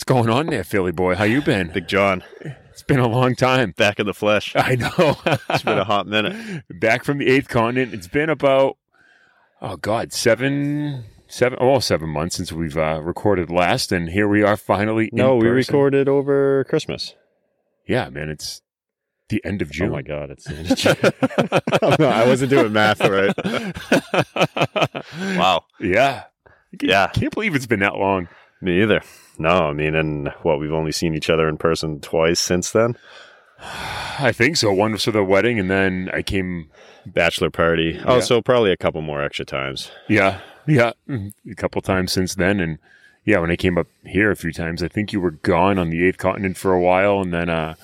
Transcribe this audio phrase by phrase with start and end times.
[0.00, 1.14] What's going on there, Philly boy?
[1.14, 1.68] How you been?
[1.72, 3.72] Big John, It's been a long time.
[3.72, 4.56] back in the flesh.
[4.56, 5.18] I know.
[5.50, 6.64] It's been a hot minute.
[6.80, 7.92] Back from the eighth continent.
[7.92, 8.78] It's been about
[9.60, 14.42] oh god, seven, seven, almost seven months since we've uh, recorded last, and here we
[14.42, 15.08] are finally.
[15.12, 15.74] in No, we person.
[15.74, 17.14] recorded over Christmas.
[17.86, 18.62] Yeah, man, it's
[19.28, 19.90] the end of June.
[19.90, 20.78] Oh my God, it's the end of
[21.82, 21.96] June.
[22.00, 23.36] No, I wasn't doing math right.
[25.36, 25.64] wow.
[25.78, 26.24] Yeah.
[26.80, 28.28] Yeah, Can't believe it's been that long.
[28.62, 29.02] me either.
[29.40, 32.96] No, I mean, and what we've only seen each other in person twice since then.
[34.18, 34.70] I think so.
[34.70, 36.70] One was for the wedding, and then I came.
[37.06, 37.92] Bachelor party.
[37.96, 38.04] Yeah.
[38.06, 39.90] Oh, so probably a couple more extra times.
[40.06, 42.78] Yeah, yeah, mm, a couple times since then, and
[43.24, 45.88] yeah, when I came up here a few times, I think you were gone on
[45.88, 47.74] the eighth continent for a while, and then, uh,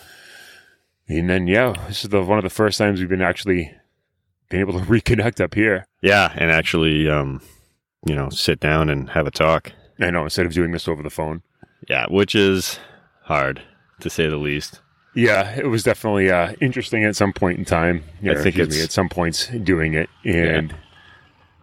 [1.09, 3.75] and then yeah, this is the one of the first times we've been actually
[4.50, 5.86] been able to reconnect up here.
[6.02, 7.41] Yeah, and actually, um,
[8.06, 9.73] you know, sit down and have a talk.
[9.98, 11.42] I know instead of doing this over the phone.
[11.88, 12.78] Yeah, which is
[13.24, 13.62] hard
[14.00, 14.80] to say the least.
[15.14, 18.05] Yeah, it was definitely uh, interesting at some point in time.
[18.24, 20.10] I I think it's- me, at some points doing it.
[20.24, 20.74] And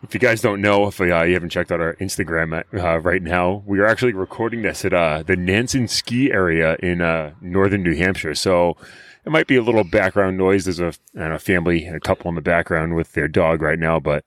[0.02, 3.22] if you guys don't know, if uh, you haven't checked out our Instagram uh, right
[3.22, 7.84] now, we are actually recording this at uh, the Nansen Ski Area in uh, northern
[7.84, 8.34] New Hampshire.
[8.34, 8.76] So
[9.26, 10.66] it might be a little background noise.
[10.66, 10.94] There's a,
[11.30, 14.26] know, family, a couple in the background with their dog right now, but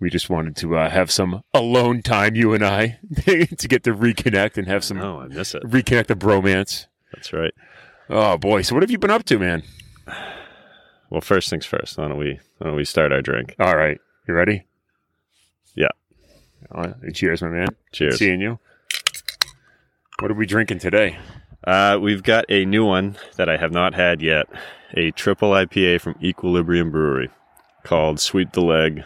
[0.00, 3.94] we just wanted to uh, have some alone time, you and I, to get to
[3.94, 5.62] reconnect and have some Oh, I miss it.
[5.64, 6.86] reconnect the bromance.
[7.12, 7.52] That's right.
[8.10, 8.62] Oh boy!
[8.62, 9.62] So what have you been up to, man?
[11.10, 11.96] Well, first things first.
[11.96, 13.54] Why don't we why don't we start our drink?
[13.58, 14.66] All right, you ready?
[15.74, 15.88] Yeah.
[16.74, 17.68] Uh, cheers, my man.
[17.92, 18.18] Cheers.
[18.18, 18.58] Seeing you.
[20.20, 21.18] What are we drinking today?
[21.66, 24.46] Uh, we've got a new one that I have not had yet.
[24.96, 27.30] A triple IPA from Equilibrium Brewery
[27.84, 29.02] called Sweep the Leg.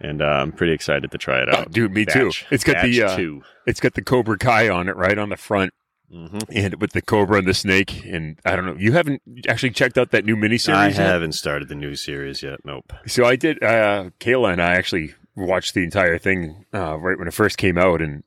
[0.00, 1.72] And uh, I'm pretty excited to try it Oh, out.
[1.72, 2.30] dude, me too.
[2.50, 3.42] It's got the uh, two.
[3.66, 5.72] it's got the Cobra Kai on it, right on the front,
[6.10, 8.04] hmm and with the Cobra and the snake.
[8.04, 8.76] And I don't know.
[8.78, 10.74] You haven't actually checked out that new miniseries?
[10.74, 10.96] I yet?
[10.96, 12.64] haven't started the new series yet.
[12.64, 12.92] Nope.
[13.08, 13.60] So I did.
[13.62, 17.76] Uh, Kayla and I actually watched the entire thing uh, right when it first came
[17.76, 18.00] out.
[18.00, 18.22] And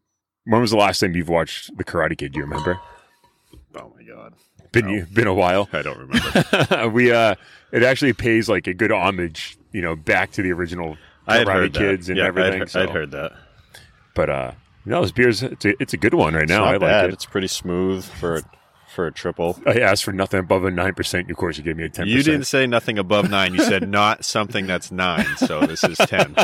[0.45, 2.33] when was the last time you've watched The Karate Kid?
[2.33, 2.79] Do you remember?
[3.75, 4.33] Oh my god.
[4.73, 4.91] Been No.
[4.91, 5.69] you been a while.
[5.71, 6.89] I don't remember.
[6.93, 7.35] we uh
[7.71, 11.47] it actually pays like a good homage you know back to the original I had
[11.47, 12.13] heard kids that.
[12.13, 13.31] and yeah, everything I'd, so- I'd heard that.
[14.15, 14.51] but uh
[14.85, 16.89] no this beer's it's a, it's a good one right now it's i not like
[16.89, 17.05] bad.
[17.09, 18.41] it It's pretty smooth for
[18.93, 19.57] for a triple.
[19.65, 22.23] i asked for nothing above a 9% of course you gave me a 10% You
[22.23, 23.53] didn't say nothing above nine.
[23.53, 25.25] You said not something that's nine.
[25.37, 26.35] So this is ten.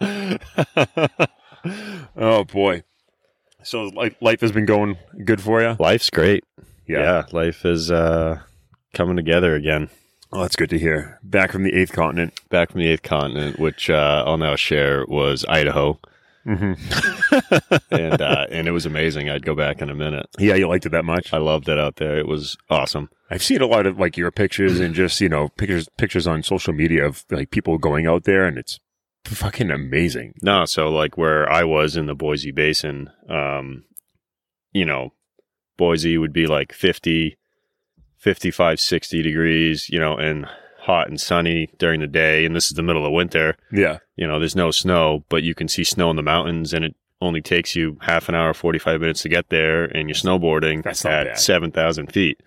[2.16, 2.82] oh boy
[3.62, 6.44] so like life has been going good for you Life's great.
[6.86, 8.40] yeah, yeah life is uh,
[8.92, 9.88] coming together again.
[10.36, 13.60] Oh, that's good to hear back from the eighth continent Back from the eighth continent,
[13.60, 16.00] which uh, I'll now share was Idaho,
[16.42, 16.72] hmm
[17.90, 19.30] and uh, and it was amazing.
[19.30, 20.26] I'd go back in a minute.
[20.38, 22.18] yeah you liked it that much I loved it out there.
[22.18, 23.10] It was awesome.
[23.30, 26.42] I've seen a lot of like your pictures and just you know pictures pictures on
[26.42, 28.80] social media of like people going out there and it's
[29.24, 30.34] fucking amazing.
[30.42, 33.84] No, so like where I was in the Boise Basin, um,
[34.72, 35.12] you know,
[35.78, 37.38] Boise would be like 50,
[38.24, 40.46] 55, 60 degrees, you know, and
[40.78, 42.46] hot and sunny during the day.
[42.46, 43.54] And this is the middle of winter.
[43.70, 46.86] Yeah, you know, there's no snow, but you can see snow in the mountains and
[46.86, 50.82] it only takes you half an hour, 45 minutes to get there and you're snowboarding
[50.82, 52.40] That's at 7,000 feet.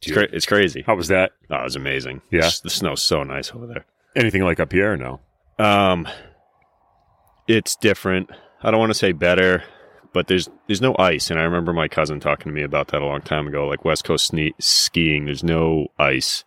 [0.00, 0.84] It's, cra- it's crazy.
[0.86, 1.32] how was that?
[1.50, 2.22] Oh, it was amazing.
[2.30, 2.38] Yeah.
[2.38, 3.84] It's- The snow's so nice over there.
[4.14, 5.20] Anything like up here or no?
[5.58, 6.06] Um,
[7.48, 8.30] it's different.
[8.62, 9.62] I don't want to say better,
[10.12, 13.02] but there's there's no ice, and I remember my cousin talking to me about that
[13.02, 13.66] a long time ago.
[13.66, 16.44] Like West Coast sne- skiing, there's no ice,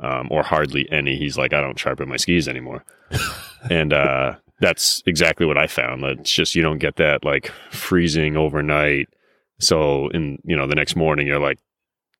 [0.00, 1.16] um, or hardly any.
[1.16, 2.84] He's like, I don't sharpen my skis anymore,
[3.70, 6.04] and uh, that's exactly what I found.
[6.04, 9.08] It's just you don't get that like freezing overnight.
[9.58, 11.58] So in you know the next morning you're like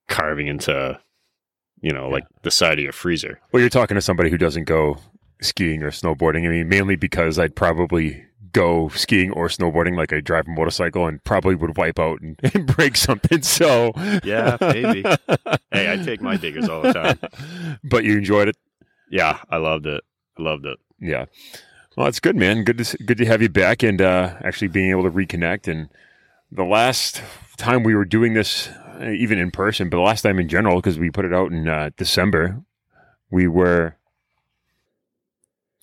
[0.09, 0.99] carving into
[1.81, 3.41] you know like the side of your freezer.
[3.53, 4.99] Well, you're talking to somebody who doesn't go
[5.41, 6.47] skiing or snowboarding.
[6.47, 8.26] I mean, mainly because I'd probably
[8.57, 12.41] go skiing or snowboarding like I drive a motorcycle and probably would wipe out and,
[12.55, 13.43] and break something.
[13.43, 13.93] So
[14.25, 15.03] Yeah, maybe.
[15.71, 17.19] hey, I take my diggers all the time.
[17.85, 18.57] but you enjoyed it.
[19.11, 20.03] Yeah, I loved it.
[20.39, 20.79] I loved it.
[20.99, 21.27] Yeah.
[21.97, 22.65] Well, it's good, man.
[22.65, 25.69] Good to good to have you back and uh, actually being able to reconnect.
[25.69, 25.89] And
[26.51, 27.23] the last
[27.57, 28.69] time we were doing this,
[29.01, 31.53] uh, even in person, but the last time in general, because we put it out
[31.53, 32.63] in uh, December,
[33.31, 33.97] we were.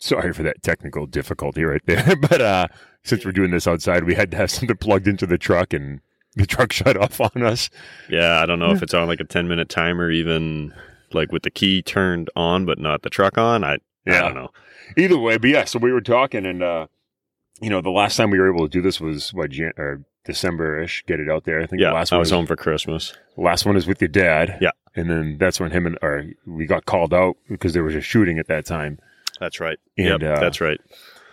[0.03, 2.67] Sorry for that technical difficulty right there, but uh,
[3.03, 6.01] since we're doing this outside, we had to have something plugged into the truck, and
[6.35, 7.69] the truck shut off on us.
[8.09, 10.73] Yeah, I don't know if it's on like a 10 minute timer, even
[11.13, 13.63] like with the key turned on, but not the truck on.
[13.63, 14.49] I, I don't know.
[14.97, 16.87] Either way, but yeah, so we were talking, and uh,
[17.61, 20.03] you know, the last time we were able to do this was what Jan- or
[20.25, 21.61] December ish, get it out there.
[21.61, 23.13] I think Yeah, the last I one was home for Christmas.
[23.37, 24.57] last one is with your dad.
[24.59, 24.71] Yeah.
[24.95, 28.01] and then that's when him and or we got called out because there was a
[28.01, 28.99] shooting at that time.
[29.39, 29.79] That's right.
[29.97, 30.79] And, yep, uh, that's right.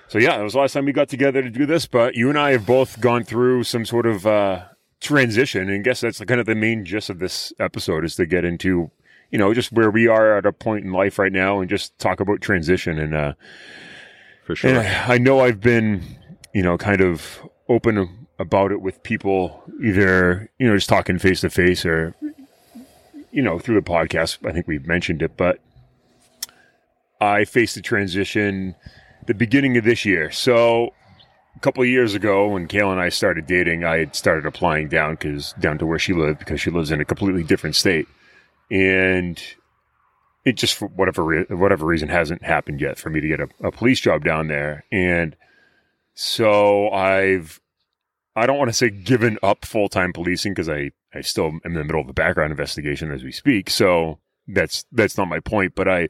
[0.09, 1.87] So yeah, that was the last time we got together to do this.
[1.87, 4.65] But you and I have both gone through some sort of uh,
[5.01, 8.27] transition, and I guess that's kind of the main gist of this episode is to
[8.27, 8.91] get into,
[9.31, 11.97] you know, just where we are at a point in life right now, and just
[11.99, 12.99] talk about transition.
[12.99, 13.35] And uh,
[14.47, 14.71] For sure.
[14.71, 16.03] and I, I know I've been,
[16.53, 21.43] you know, kind of open about it with people, either you know, just talking face
[21.43, 22.17] to face or,
[23.31, 24.45] you know, through the podcast.
[24.45, 25.61] I think we've mentioned it, but
[27.21, 28.75] I faced the transition
[29.27, 30.31] the beginning of this year.
[30.31, 30.95] So
[31.57, 34.89] a couple of years ago, when Kayla and I started dating, I had started applying
[34.89, 38.07] down because down to where she lived because she lives in a completely different state,
[38.71, 39.41] and
[40.45, 43.49] it just for whatever re- whatever reason hasn't happened yet for me to get a,
[43.63, 44.85] a police job down there.
[44.91, 45.37] And
[46.15, 47.61] so I've
[48.35, 51.61] I don't want to say given up full time policing because I I still am
[51.65, 53.69] in the middle of a background investigation as we speak.
[53.69, 54.19] So
[54.49, 56.09] that's that's not my point, but I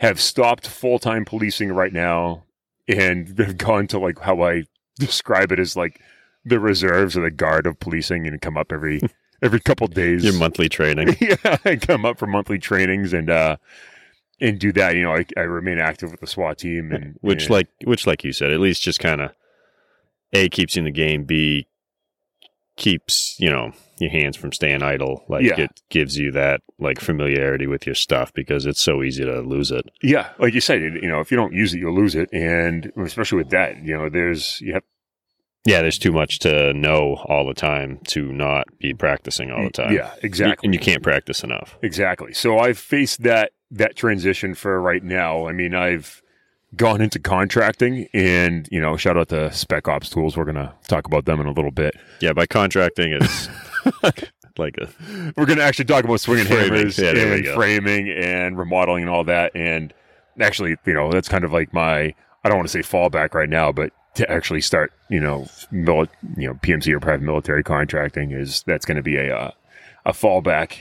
[0.00, 2.44] have stopped full time policing right now
[2.86, 4.64] and have gone to like how I
[4.98, 6.00] describe it as like
[6.44, 9.00] the reserves or the guard of policing and come up every
[9.42, 10.24] every couple days.
[10.24, 11.16] Your monthly training.
[11.20, 13.56] yeah, I come up for monthly trainings and uh
[14.40, 14.94] and do that.
[14.94, 18.06] You know, I, I remain active with the SWAT team and which and- like which
[18.06, 19.32] like you said at least just kind of
[20.32, 21.66] a keeps you in the game b
[22.76, 25.60] keeps you know your hands from staying idle like Yeah.
[25.60, 29.70] it gives you that like familiarity with your stuff because it's so easy to lose
[29.70, 32.28] it yeah, like you said, you know, if you don't use it, you'll lose it,
[32.32, 34.82] and especially with that, you know, there's you have
[35.66, 39.70] yeah there's too much to know all the time to not be practicing all the
[39.70, 40.66] time yeah, exactly.
[40.66, 42.32] and you can't practice enough Exactly.
[42.32, 45.46] So I've faced that that transition for right now.
[45.48, 46.22] I mean, I've
[46.76, 50.36] gone into contracting, and you know, shout out to Spec Ops Tools.
[50.36, 51.94] We're gonna talk about them in a little bit.
[52.20, 53.48] yeah by contracting it's
[54.58, 54.88] like a
[55.36, 56.74] We're gonna actually talk about swinging Framing.
[56.74, 59.52] hammers Yeah, and framing and remodeling and all that.
[59.54, 59.92] And
[60.40, 63.48] actually, you know, that's kind of like my I don't want to say fallback right
[63.48, 68.30] now, but to actually start, you know, mili- you know, PMC or private military contracting
[68.32, 69.50] is that's going to be a uh,
[70.06, 70.72] a fallback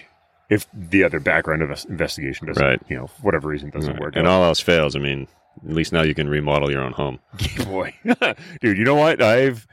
[0.49, 2.81] if the other background invest- investigation doesn't, Right.
[2.89, 4.15] you know, for whatever reason doesn't work.
[4.15, 4.31] and out.
[4.31, 5.27] all else fails i mean
[5.65, 7.19] at least now you can remodel your own home
[7.65, 7.93] boy,
[8.61, 9.21] dude, you know what?
[9.21, 9.65] I've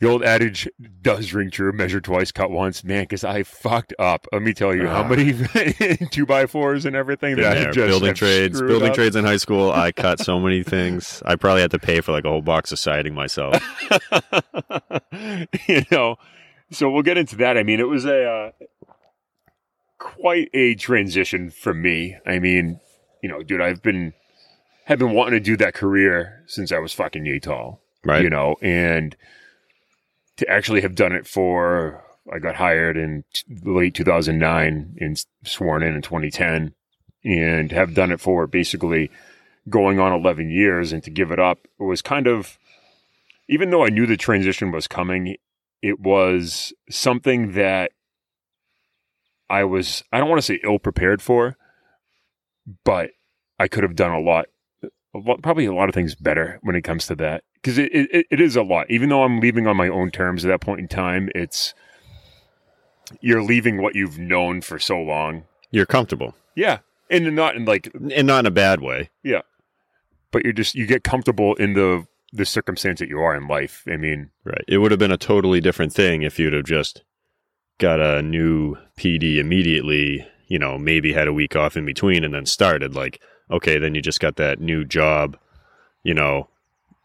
[0.00, 0.68] the old adage
[1.00, 2.82] does ring true: measure twice, cut once.
[2.82, 4.26] Man, because I fucked up.
[4.32, 5.08] Let me tell you how Ah.
[5.08, 5.32] many
[6.10, 8.94] two by fours and everything that I just building trades, building up.
[8.96, 9.70] trades in high school.
[9.70, 11.22] I cut so many things.
[11.24, 13.54] I probably had to pay for like a whole box of siding myself.
[15.68, 16.16] you know,
[16.72, 17.56] so we'll get into that.
[17.56, 18.50] I mean, it was a uh,
[19.98, 22.16] quite a transition for me.
[22.26, 22.80] I mean,
[23.22, 24.14] you know, dude, I've been
[24.84, 27.82] have been wanting to do that career since I was fucking yay tall.
[28.04, 28.22] Right?
[28.22, 29.16] you know, and
[30.36, 35.82] to actually have done it for, I got hired in t- late 2009 and sworn
[35.82, 36.74] in in 2010
[37.24, 39.10] and have done it for basically
[39.68, 42.58] going on 11 years and to give it up it was kind of,
[43.48, 45.36] even though I knew the transition was coming,
[45.80, 47.92] it was something that
[49.48, 51.56] I was, I don't want to say ill prepared for,
[52.84, 53.10] but
[53.58, 54.46] I could have done a lot,
[55.42, 58.40] probably a lot of things better when it comes to that because it, it it
[58.40, 58.90] is a lot.
[58.90, 61.74] Even though I'm leaving on my own terms at that point in time, it's
[63.20, 65.44] you're leaving what you've known for so long.
[65.70, 66.78] You're comfortable, Yeah,
[67.10, 69.10] and not in like, and not in a bad way.
[69.22, 69.42] Yeah,
[70.30, 73.84] but you're just you get comfortable in the the circumstance that you are in life.
[73.86, 74.64] I mean, Right?
[74.66, 77.02] It would have been a totally different thing if you'd have just
[77.78, 80.26] got a new PD immediately.
[80.48, 82.94] You know, maybe had a week off in between and then started.
[82.94, 85.38] Like, okay, then you just got that new job.
[86.02, 86.48] You know,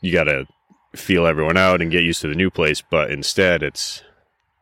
[0.02, 0.48] you got to
[0.96, 2.82] feel everyone out and get used to the new place.
[2.82, 4.02] But instead, it's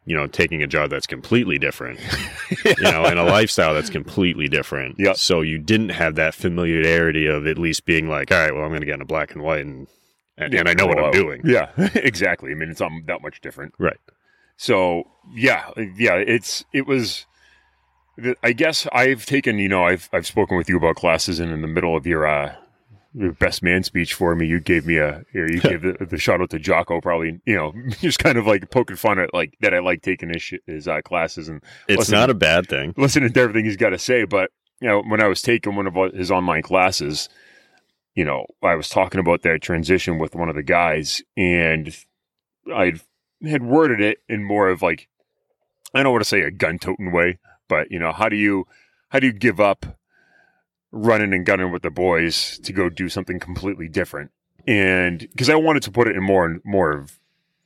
[0.05, 1.99] you know taking a job that's completely different.
[2.65, 4.95] you know, and a lifestyle that's completely different.
[4.99, 5.17] Yep.
[5.17, 8.69] So you didn't have that familiarity of at least being like, all right, well, I'm
[8.69, 9.87] going to get into black and white and
[10.37, 11.41] and, and I know what I'm doing.
[11.45, 12.51] Yeah, exactly.
[12.51, 13.73] I mean, it's not that much different.
[13.77, 13.99] Right.
[14.57, 17.25] So yeah, yeah, it's it was.
[18.43, 21.61] I guess I've taken, you know, I've I've spoken with you about classes, and in
[21.61, 22.55] the middle of your uh,
[23.13, 26.41] your best man speech for me, you gave me a, you gave the, the shout
[26.41, 29.73] out to Jocko, probably, you know, just kind of like poking fun at like that
[29.73, 32.93] I like taking his his uh, classes and It's not a bad thing.
[32.97, 34.25] listening to everything he's got to say.
[34.25, 37.29] But you know, when I was taking one of his online classes,
[38.15, 41.95] you know, I was talking about that transition with one of the guys, and
[42.73, 42.93] I
[43.45, 45.07] had worded it in more of like
[45.93, 48.65] I don't want to say a gun toting way, but you know, how do you
[49.09, 49.97] how do you give up
[50.91, 54.31] running and gunning with the boys to go do something completely different?
[54.67, 57.19] And because I wanted to put it in more and more of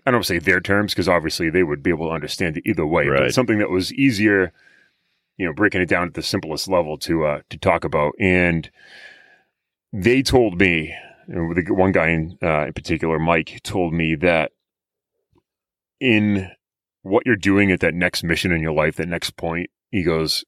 [0.06, 2.86] I don't say their terms because obviously they would be able to understand it either
[2.86, 4.52] way, but something that was easier,
[5.38, 8.14] you know, breaking it down at the simplest level to uh, to talk about.
[8.20, 8.70] And
[9.94, 10.94] they told me,
[11.28, 14.52] and the one guy in, uh, in particular, Mike, told me that
[16.00, 16.50] in
[17.04, 20.44] what you're doing at that next mission in your life, that next point, he goes,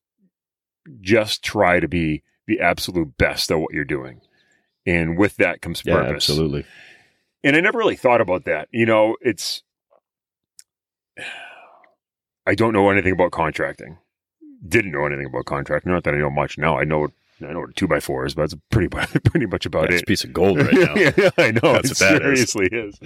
[1.02, 4.22] just try to be the absolute best at what you're doing.
[4.86, 6.30] And with that comes Yeah, purpose.
[6.30, 6.66] absolutely.
[7.44, 8.68] And I never really thought about that.
[8.72, 9.64] You know, it's,
[12.46, 13.98] I don't know anything about contracting.
[14.68, 15.92] Didn't know anything about contracting.
[15.92, 16.78] Not that I know much now.
[16.80, 17.08] I know,
[17.42, 18.88] I know what a two by four is, but it's pretty,
[19.26, 20.04] pretty much about That's it.
[20.04, 20.96] a piece of gold right now.
[20.96, 21.74] yeah, I know.
[21.74, 22.52] That's it what that is.
[22.52, 23.00] seriously is.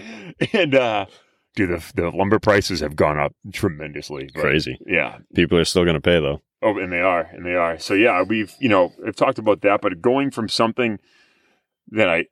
[0.54, 1.06] And, uh,
[1.56, 4.30] dude, the, the lumber prices have gone up tremendously.
[4.34, 4.78] but- Crazy.
[4.86, 5.18] Yeah.
[5.34, 6.42] People are still going to pay though.
[6.62, 7.78] Oh, and they are, and they are.
[7.78, 11.00] So yeah, we've you know I've talked about that, but going from something
[11.90, 12.26] that I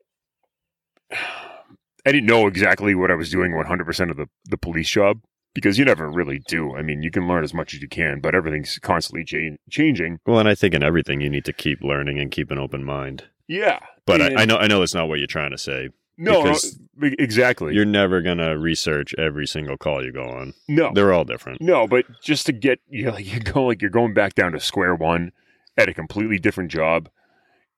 [2.06, 5.20] I didn't know exactly what I was doing 100 percent of the the police job
[5.54, 6.76] because you never really do.
[6.76, 10.20] I mean, you can learn as much as you can, but everything's constantly cha- changing.
[10.26, 12.84] Well, and I think in everything you need to keep learning and keep an open
[12.84, 13.26] mind.
[13.48, 15.90] Yeah, But And- I, I know I know that's not what you're trying to say.
[16.18, 16.56] No, no
[17.02, 17.74] exactly.
[17.74, 20.54] You're never going to research every single call you go on.
[20.68, 21.62] No, They're all different.
[21.62, 24.60] No, but just to get you know, you go like you're going back down to
[24.60, 25.32] square one
[25.78, 27.10] at a completely different job.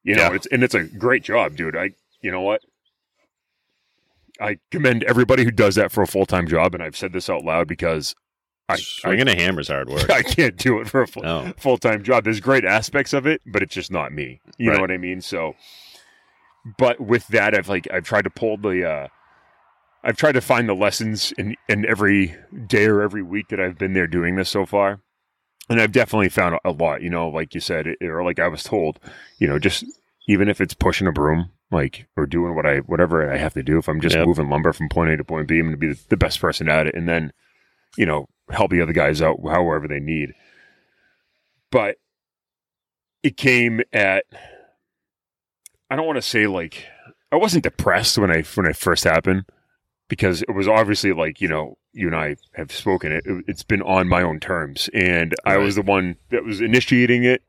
[0.03, 0.35] You know, Yeah.
[0.35, 1.75] it's and it's a great job, dude.
[1.77, 2.61] I you know what?
[4.39, 7.29] I commend everybody who does that for a full time job, and I've said this
[7.29, 8.15] out loud because
[8.67, 10.09] I I, Swinging a hammer's hard work.
[10.09, 11.53] I can't do it for a full No.
[11.57, 12.23] full time job.
[12.25, 14.41] There's great aspects of it, but it's just not me.
[14.57, 15.21] You know what I mean?
[15.21, 15.55] So,
[16.77, 18.89] but with that, I've like I've tried to pull the.
[18.89, 19.07] uh
[20.03, 22.35] I've tried to find the lessons in in every
[22.67, 24.99] day or every week that I've been there doing this so far,
[25.69, 27.01] and I've definitely found a lot.
[27.01, 28.99] You know, like you said, it, or like I was told,
[29.39, 29.83] you know, just
[30.27, 33.63] even if it's pushing a broom, like or doing what I whatever I have to
[33.63, 33.79] do.
[33.79, 34.25] If I'm just Yep.
[34.25, 36.39] moving lumber from point A to point B, I'm going to be the, the best
[36.39, 37.33] person at it, and then
[37.97, 40.33] you know help the other guys out however they need.
[41.71, 41.97] But
[43.23, 44.25] it came at
[45.89, 46.85] I don't want to say like
[47.31, 49.45] I wasn't depressed when I when it first happened
[50.07, 53.63] because it was obviously like you know you and I have spoken it, it it's
[53.63, 57.41] been on my own terms and I was the one that was initiating it.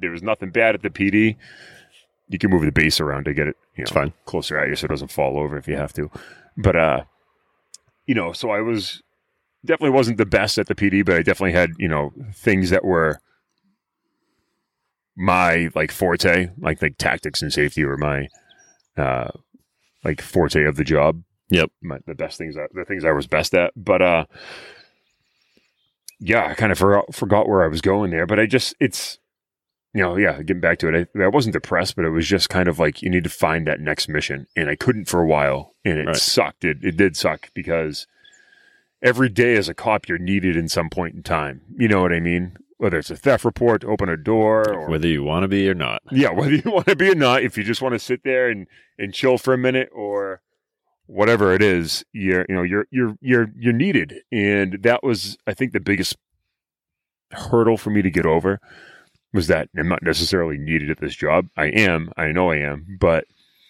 [0.00, 1.36] There was nothing bad at the PD
[2.28, 4.12] you can move the base around to get it you know It's fine.
[4.24, 6.10] closer at you so it doesn't fall over if you have to.
[6.56, 7.04] But uh
[8.06, 9.02] you know so I was
[9.64, 12.84] definitely wasn't the best at the PD but I definitely had you know things that
[12.84, 13.20] were
[15.16, 18.28] my like forte like like tactics and safety were my
[18.96, 19.28] uh
[20.04, 21.22] like forte of the job.
[21.50, 21.70] Yep.
[21.82, 23.72] my, the best things I, the things I was best at.
[23.76, 24.24] But uh
[26.18, 28.26] yeah I kind of forgot forgot where I was going there.
[28.26, 29.18] But I just it's
[29.94, 32.48] you know yeah getting back to it I, I wasn't depressed but it was just
[32.48, 34.46] kind of like you need to find that next mission.
[34.56, 35.74] And I couldn't for a while.
[35.84, 36.16] And it Right.
[36.16, 36.64] sucked.
[36.64, 38.06] It it did suck because
[39.02, 41.60] every day as a cop you're needed in some point in time.
[41.76, 44.88] You know what I mean whether it's a theft report to open a door or
[44.90, 46.02] Whether you want to be or not.
[46.10, 48.48] yeah, whether you want to be or not, if you just want to sit there
[48.50, 48.66] and,
[48.98, 50.42] and chill for a minute or
[51.06, 55.54] whatever it is, you're you know you're you're you're you're needed, and that was I
[55.54, 56.16] think the biggest
[57.30, 58.60] hurdle for me to get over
[59.32, 61.46] was that I'm not necessarily needed at this job.
[61.56, 63.24] I am, I know I am, but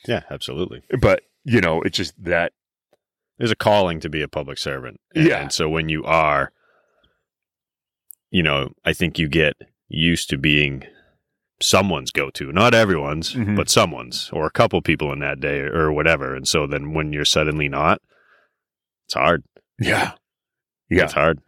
[0.09, 0.83] Yeah, absolutely.
[1.01, 2.53] but you know it's just that
[3.39, 5.01] There's a calling to be a public servant.
[5.15, 5.43] And, Yeah.
[5.43, 6.53] And so when you are,
[8.33, 9.55] you know, I think you get
[9.89, 10.85] used to being
[11.61, 13.55] someone's go to, not everyone's, Mhm.
[13.57, 16.35] but someone's, or a couple people in that day or whatever.
[16.35, 18.01] And so then when you're suddenly not,
[19.07, 19.45] it's hard.
[19.79, 20.13] yeah
[20.91, 21.39] yeah It's hard.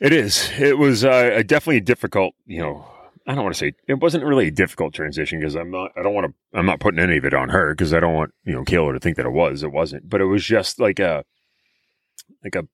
[0.00, 0.50] It is.
[0.58, 2.86] It was uh, a definitely difficult, you know,
[3.26, 6.02] I don't want to say it wasn't really a difficult transition because I'm not, I
[6.02, 8.32] don't want to, I'm not putting any of it on her because I don't want,
[8.44, 9.62] you know, Kayla to think that it was.
[9.62, 11.24] It wasn't, but it was just like a,
[12.44, 12.64] like a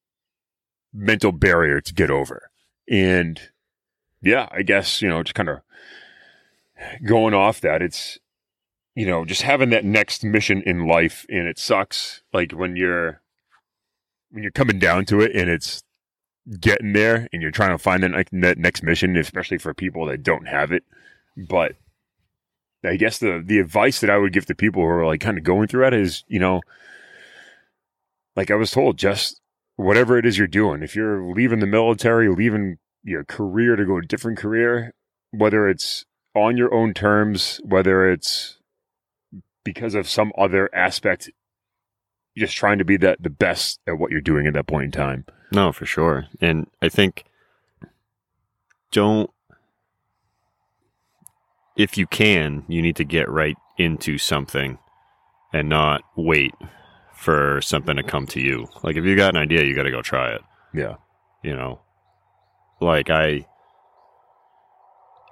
[0.93, 2.51] mental barrier to get over.
[2.89, 3.41] And
[4.21, 5.61] yeah, I guess, you know, just kind of
[7.07, 8.19] going off that, it's,
[8.95, 12.23] you know, just having that next mission in life and it sucks.
[12.33, 13.21] Like when you're,
[14.31, 15.83] when you're coming down to it and it's,
[16.59, 20.49] getting there and you're trying to find that next mission, especially for people that don't
[20.49, 20.83] have it.
[21.37, 21.77] But
[22.85, 25.39] I guess the the advice that I would give to people who are like kind
[25.39, 26.61] of going through that is, you know,
[28.35, 29.41] like I was told, just
[29.77, 33.99] whatever it is you're doing, if you're leaving the military, leaving your career to go
[33.99, 34.95] a different career,
[35.31, 38.59] whether it's on your own terms, whether it's
[39.65, 41.31] because of some other aspect,
[42.35, 44.87] you're just trying to be that the best at what you're doing at that point
[44.87, 45.27] in time.
[45.53, 46.27] No, for sure.
[46.41, 47.25] And I think
[48.91, 49.31] don't
[51.77, 54.79] if you can, you need to get right into something
[55.53, 56.55] and not wait
[57.23, 58.67] for something to come to you.
[58.83, 60.43] Like if you got an idea, you got to go try it.
[60.75, 60.97] Yeah.
[61.43, 61.81] You know,
[62.81, 63.47] like I,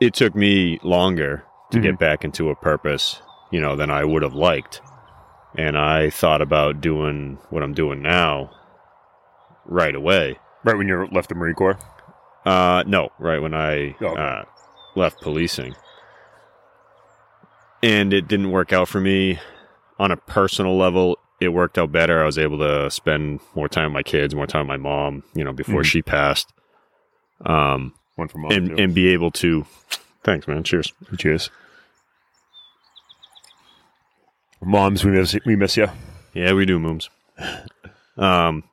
[0.00, 1.82] it took me longer to Mhm.
[1.82, 3.20] get back into a purpose,
[3.50, 4.80] you know, than I would have liked.
[5.56, 8.50] And I thought about doing what I'm doing now
[9.66, 10.38] right away.
[10.64, 11.78] Right when you left the Marine Corps.
[12.46, 14.22] Uh, no, right when I Oh, okay.
[14.22, 14.42] uh,
[14.94, 15.74] left policing,
[17.82, 19.38] and it didn't work out for me
[19.98, 21.18] on a personal level.
[21.40, 22.22] It worked out better.
[22.22, 25.22] I was able to spend more time with my kids, more time with my mom.
[25.34, 25.86] You know, before Mhm.
[25.86, 26.52] she passed,
[27.46, 28.52] um, One for mom.
[28.52, 29.64] and and be able to.
[30.22, 30.62] Thanks, man.
[30.64, 30.92] Cheers.
[31.16, 31.48] Cheers.
[34.62, 35.88] Moms, we miss we miss you.
[36.34, 37.08] Yeah, we do, Mooms.
[38.16, 38.64] Um,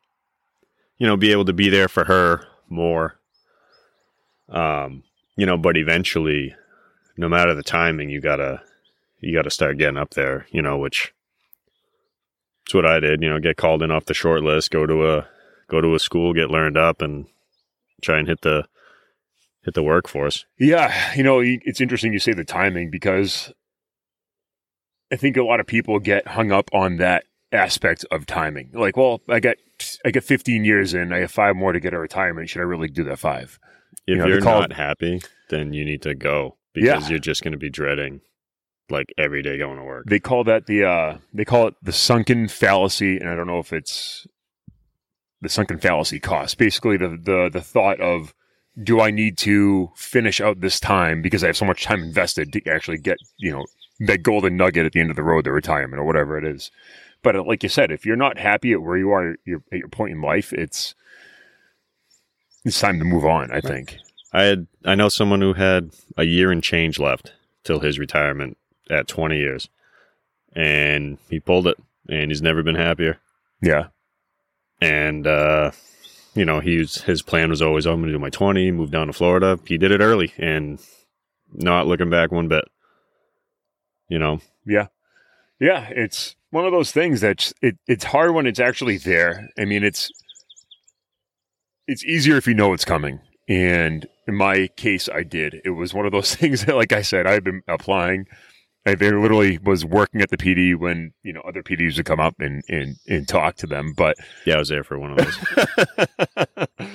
[0.97, 3.15] you know, be able to be there for her more.
[4.49, 5.03] Um,
[5.37, 6.53] you know, but eventually,
[7.15, 8.61] no matter the timing, you gotta
[9.21, 10.45] you gotta start getting up there.
[10.51, 11.13] You know, which
[12.67, 13.21] it's what I did.
[13.21, 15.27] You know, get called in off the short list, go to a
[15.69, 17.25] go to a school, get learned up, and
[18.01, 18.65] try and hit the
[19.63, 20.45] hit the workforce.
[20.59, 23.53] Yeah, you know, it's interesting you say the timing because
[25.11, 28.71] I think a lot of people get hung up on that aspect of timing.
[28.73, 29.55] Like, well, I got
[30.03, 32.49] I got 15 years in, I have five more to get a retirement.
[32.49, 33.59] Should I really do that five?
[34.05, 36.95] If you know, call not happy, then you need to go Yeah.
[36.95, 38.19] because you're just going to be dreading
[38.89, 40.05] like every day going to work.
[40.07, 43.59] They call that the uh they call it the sunken fallacy, and I don't know
[43.59, 44.27] if it's
[45.41, 46.57] the sunken fallacy cost.
[46.57, 48.33] Basically, the the the thought of
[48.81, 52.53] do I need to finish out this time because I have so much time invested
[52.53, 53.65] to actually get you know
[53.99, 56.71] that golden nugget at the end of the road, the retirement or whatever it is.
[57.23, 59.79] But uh, like you said, if you're not happy at where you are you're, at
[59.79, 60.95] your point in life, it's
[62.63, 63.51] it's time to move on.
[63.51, 63.97] I think.
[64.33, 68.57] I had I know someone who had a year and change left till his retirement
[68.89, 69.69] at 20 years,
[70.55, 71.77] and he pulled it,
[72.09, 73.19] and he's never been happier.
[73.61, 73.87] Yeah.
[74.81, 75.71] And uh,
[76.35, 78.91] you know, he's his plan was always, "Oh, I'm going to do my 20, move
[78.91, 79.59] down to Florida.
[79.65, 80.79] He did it early, and
[81.53, 82.65] not looking back one bit.
[84.09, 84.87] You know, Yeah,
[85.59, 85.87] Yeah.
[85.89, 89.49] it's one of those things that's it, it's hard when it's actually there.
[89.59, 90.11] I mean, it's
[91.87, 93.19] it's easier if you know it's coming.
[93.49, 95.61] And in my case, I did.
[95.65, 98.27] It was one of those things that, like I said, I've been applying.
[98.87, 102.21] I very literally was working at the PD when you know other PDs would come
[102.21, 105.17] up and and and talk to them, but yeah, I was there for one of
[105.17, 106.67] those.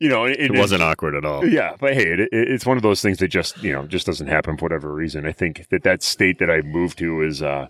[0.00, 1.46] you know, it, it wasn't awkward at all.
[1.46, 4.06] yeah, but hey, it, it, it's one of those things that just you know just
[4.06, 5.26] doesn't happen for whatever reason.
[5.26, 7.66] I think that that state that I moved to is uh,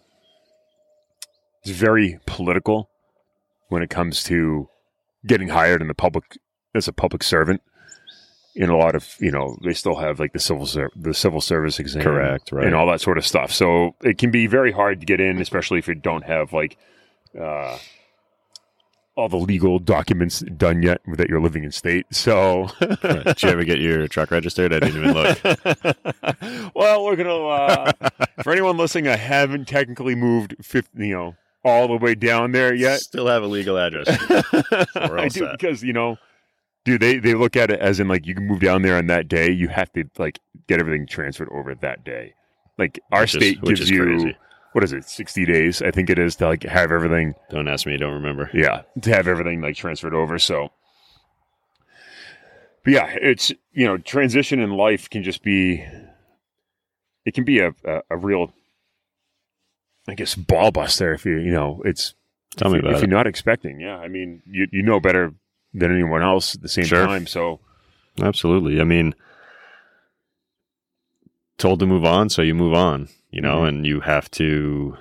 [1.65, 2.91] is very political
[3.71, 4.69] when it comes to
[5.27, 6.39] getting hired in the public
[6.77, 7.61] as a public servant.
[8.59, 11.41] In a lot of you know, they still have like the civil ser- the civil
[11.41, 12.67] service exam, Correct, right.
[12.67, 13.53] and all that sort of stuff.
[13.53, 16.77] So it can be very hard to get in, especially if you don't have like.
[17.39, 17.79] Uh,
[19.15, 22.07] all the legal documents done yet that you're living in state.
[22.13, 24.73] So Did you ever get your truck registered?
[24.73, 26.73] I didn't even look.
[26.75, 27.37] well, we're gonna.
[27.47, 27.93] Uh,
[28.45, 32.73] for anyone listening, I haven't technically moved, 50, you know, all the way down there
[32.73, 33.01] yet.
[33.01, 34.07] Still have a legal address.
[34.97, 35.53] All I do set.
[35.59, 36.17] because you know,
[36.85, 39.07] dude, they they look at it as in like you can move down there on
[39.09, 39.51] that day.
[39.51, 42.35] You have to like get everything transferred over that day.
[42.79, 44.37] Like our Which state which gives you crazy.
[44.73, 45.83] what is it, sixty days?
[45.83, 47.35] I think it is to like have everything.
[47.51, 47.95] Don't ask me.
[47.95, 48.51] I don't remember.
[48.55, 50.39] Yeah, to have everything like transferred over.
[50.39, 50.71] So,
[52.85, 55.85] but yeah, it's you know, transition in life can just be,
[57.25, 58.53] it can be a a, a real,
[60.09, 62.15] I guess, ball buster if you you know it's
[62.57, 63.09] Tell me if, about if it.
[63.09, 63.81] you're not expecting.
[63.81, 65.35] Yeah, I mean, you you know better
[65.75, 67.07] than anyone else at the same Sure.
[67.07, 67.27] time.
[67.27, 67.61] So
[68.21, 68.81] Absolutely.
[68.81, 69.15] I mean,
[71.57, 73.69] told to move on, so you move on, you know, Mhm.
[73.69, 74.97] and you have to,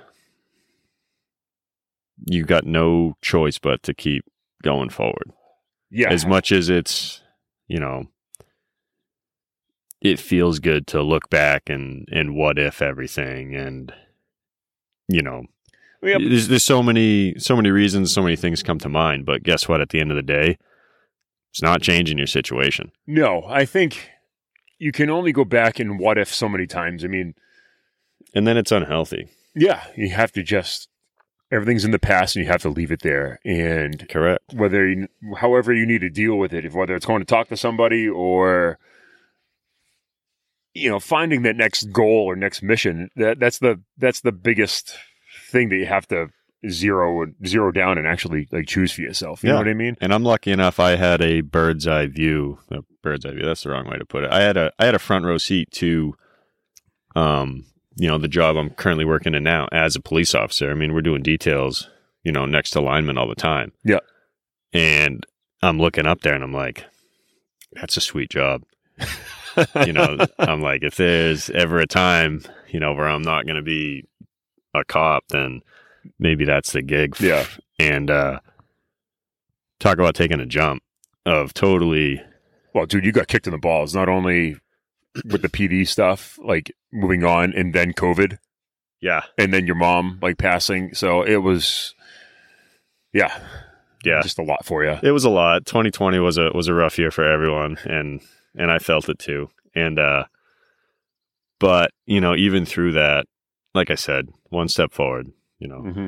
[2.26, 4.24] you got no choice but to keep
[4.62, 5.32] going forward.
[5.90, 7.22] yeah, As much as it's,
[7.66, 8.08] you know,
[10.00, 13.92] it feels good to look back and, and what if everything and,
[15.08, 15.44] you know,
[16.00, 19.68] There's, there's so many, so many reasons, so many things come to mind, but guess
[19.68, 19.80] what?
[19.80, 20.58] At the end of the day,
[21.50, 22.92] it's not changing your situation.
[23.06, 24.10] no, I think
[24.78, 27.04] you can only go back and what if so many times.
[27.04, 27.34] I mean,
[28.34, 29.28] And then it's unhealthy.
[29.56, 30.88] yeah, you have to just
[31.50, 34.52] everything's in the past and you have to leave it there and Correct.
[34.54, 35.08] whether you,
[35.38, 38.06] however you need to deal with it if whether it's going to talk to somebody
[38.06, 38.78] or
[40.74, 44.94] you know finding that next goal or next mission that that's the that's the biggest
[45.48, 46.28] thing that you have to
[46.68, 50.12] zero zero down and actually like choose for yourself you know what i mean And
[50.12, 50.80] I'm lucky enough.
[50.80, 52.58] I had a bird's eye view.
[52.72, 53.44] uh, bird's eye view.
[53.44, 54.32] That's the wrong way to put it.
[54.32, 56.14] I had a I had a front row seat to,
[57.14, 57.64] um,
[57.96, 60.70] you know, the job I'm currently working in now as a police officer.
[60.70, 61.88] I mean, we're doing details,
[62.24, 63.72] you know, next to linemen all the time.
[63.84, 64.00] Yeah.
[64.72, 65.24] And
[65.62, 66.84] I'm looking up there and I'm like,
[67.72, 68.64] that's a sweet job.
[69.86, 73.56] you know, I'm like, if there's ever a time, you know, where I'm not going
[73.56, 74.04] to be
[74.74, 75.62] a cop, then
[76.18, 77.18] maybe that's the gig.
[77.20, 77.46] Yeah.
[77.78, 78.40] And uh,
[79.80, 80.82] talk about taking a jump
[81.26, 82.20] of totally.
[82.74, 84.56] Well, dude, you got kicked in the balls, not only
[85.24, 88.38] with the PD stuff, like moving on, and then COVID,
[89.00, 89.22] Yeah.
[89.36, 90.94] and then your mom like passing.
[90.94, 91.94] So it was,
[93.12, 93.36] yeah,
[94.04, 94.20] Yeah.
[94.22, 94.96] just a lot for you.
[95.02, 95.66] It was a lot.
[95.66, 98.20] 2020 was a was a rough year for everyone, and
[98.56, 99.50] and I felt it too.
[99.74, 100.24] And uh,
[101.58, 103.26] but you know, even through that,
[103.74, 105.32] like I said, one step forward.
[105.58, 106.06] You know, hmm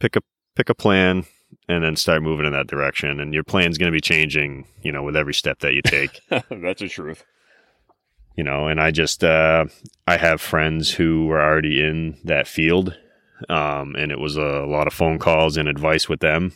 [0.00, 0.20] pick a
[0.56, 1.24] pick a plan,
[1.68, 3.20] and then start moving in that direction.
[3.20, 4.66] And your plan's going to be changing.
[4.82, 6.20] You know, with every step that you take.
[6.28, 7.24] That's the truth.
[8.36, 9.64] you know and i just uh
[10.08, 12.96] i have friends who were already in that field
[13.48, 16.52] um and it was a lot of phone calls and advice with them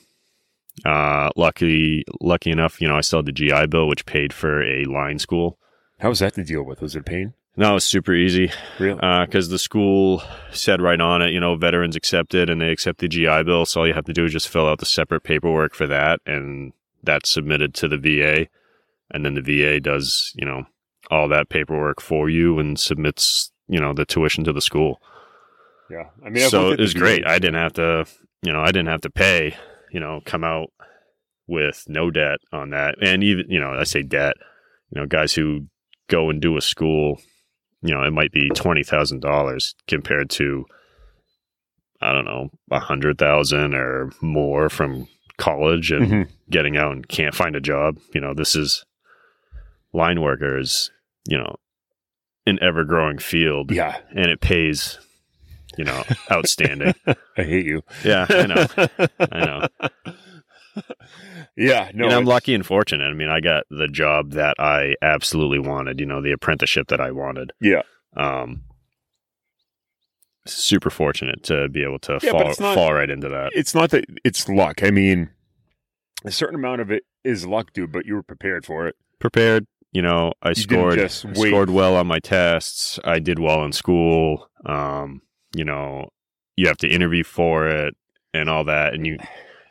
[0.85, 4.61] uh lucky lucky enough you know i still had the gi bill which paid for
[4.63, 5.57] a line school
[6.01, 6.81] How was that to deal with?
[6.83, 7.35] Was it pain?
[7.59, 8.53] No was super easy.
[8.79, 8.99] Really?
[9.03, 13.01] Uh, because the school said right on it you know veterans accepted and they accept
[13.01, 13.67] the gi bill.
[13.67, 16.21] So all you have to do is just fill out the separate paperwork for that
[16.25, 18.47] and that's submitted to the va
[19.11, 20.65] and then the va does you know
[21.11, 25.03] all that paperwork for you and submits you know the tuition to the school.
[25.91, 26.11] Yeah.
[26.25, 27.27] I mean, I've so it was great.
[27.27, 28.07] I didn't have to
[28.43, 29.57] you know i didn't have to pay
[29.91, 30.69] you know come out
[31.49, 32.95] with no debt on that.
[33.03, 34.37] And even you know i say debt
[34.91, 35.67] you know guys who
[36.09, 37.21] go and do a school
[37.83, 40.65] you know it might be $20000 compared to
[42.01, 46.29] i don't know a hundred thousand or more from college and Mhm.
[46.51, 47.99] getting out and can't find a job.
[48.15, 48.85] You know this is
[49.93, 50.91] line workers
[51.29, 51.57] you know
[52.47, 54.99] an ever growing field Yeah, and it pays
[55.77, 56.95] you know outstanding.
[57.07, 57.83] I hate you.
[58.05, 58.67] yeah i know.
[59.33, 59.69] I know
[61.57, 64.95] yeah, no, and i'm lucky and fortunate i mean i got the job that i
[65.03, 67.83] absolutely wanted you know the apprenticeship that i wanted Yeah,
[68.17, 68.63] um
[70.47, 73.91] super fortunate to be able to Yeah, fall, not- fall right into that it's not
[73.91, 74.83] that it's luck.
[74.83, 75.31] I mean,
[76.25, 77.93] a certain amount of it is luck, dude.
[77.93, 78.97] But you were prepared for it.
[79.19, 81.49] prepared you know i You scored just I wait.
[81.51, 85.23] scored well on my tests i did well in school um
[85.57, 86.09] you know
[86.57, 87.95] you have to interview for it
[88.35, 89.17] and all that and you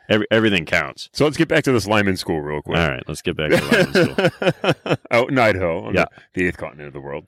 [0.08, 2.78] every, everything counts So let's get back to this lineman school real quick.
[2.78, 6.06] all right let's get back to lineman school Out in Idaho, on Yeah.
[6.34, 7.26] the, eighth continent of the world.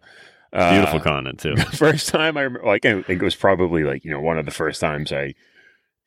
[0.53, 4.05] Uh, beautiful continent too first time I remember, like, I think it was probably like,
[4.05, 5.35] you know, one of the first times I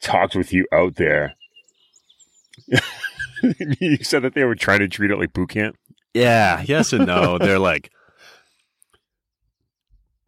[0.02, 1.36] talked with you out there.
[3.80, 5.78] you said that they were trying to treat it like boot camp.
[6.14, 7.38] Yeah, yes and no.
[7.38, 7.90] They're like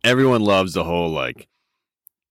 [0.04, 1.48] everyone loves the whole like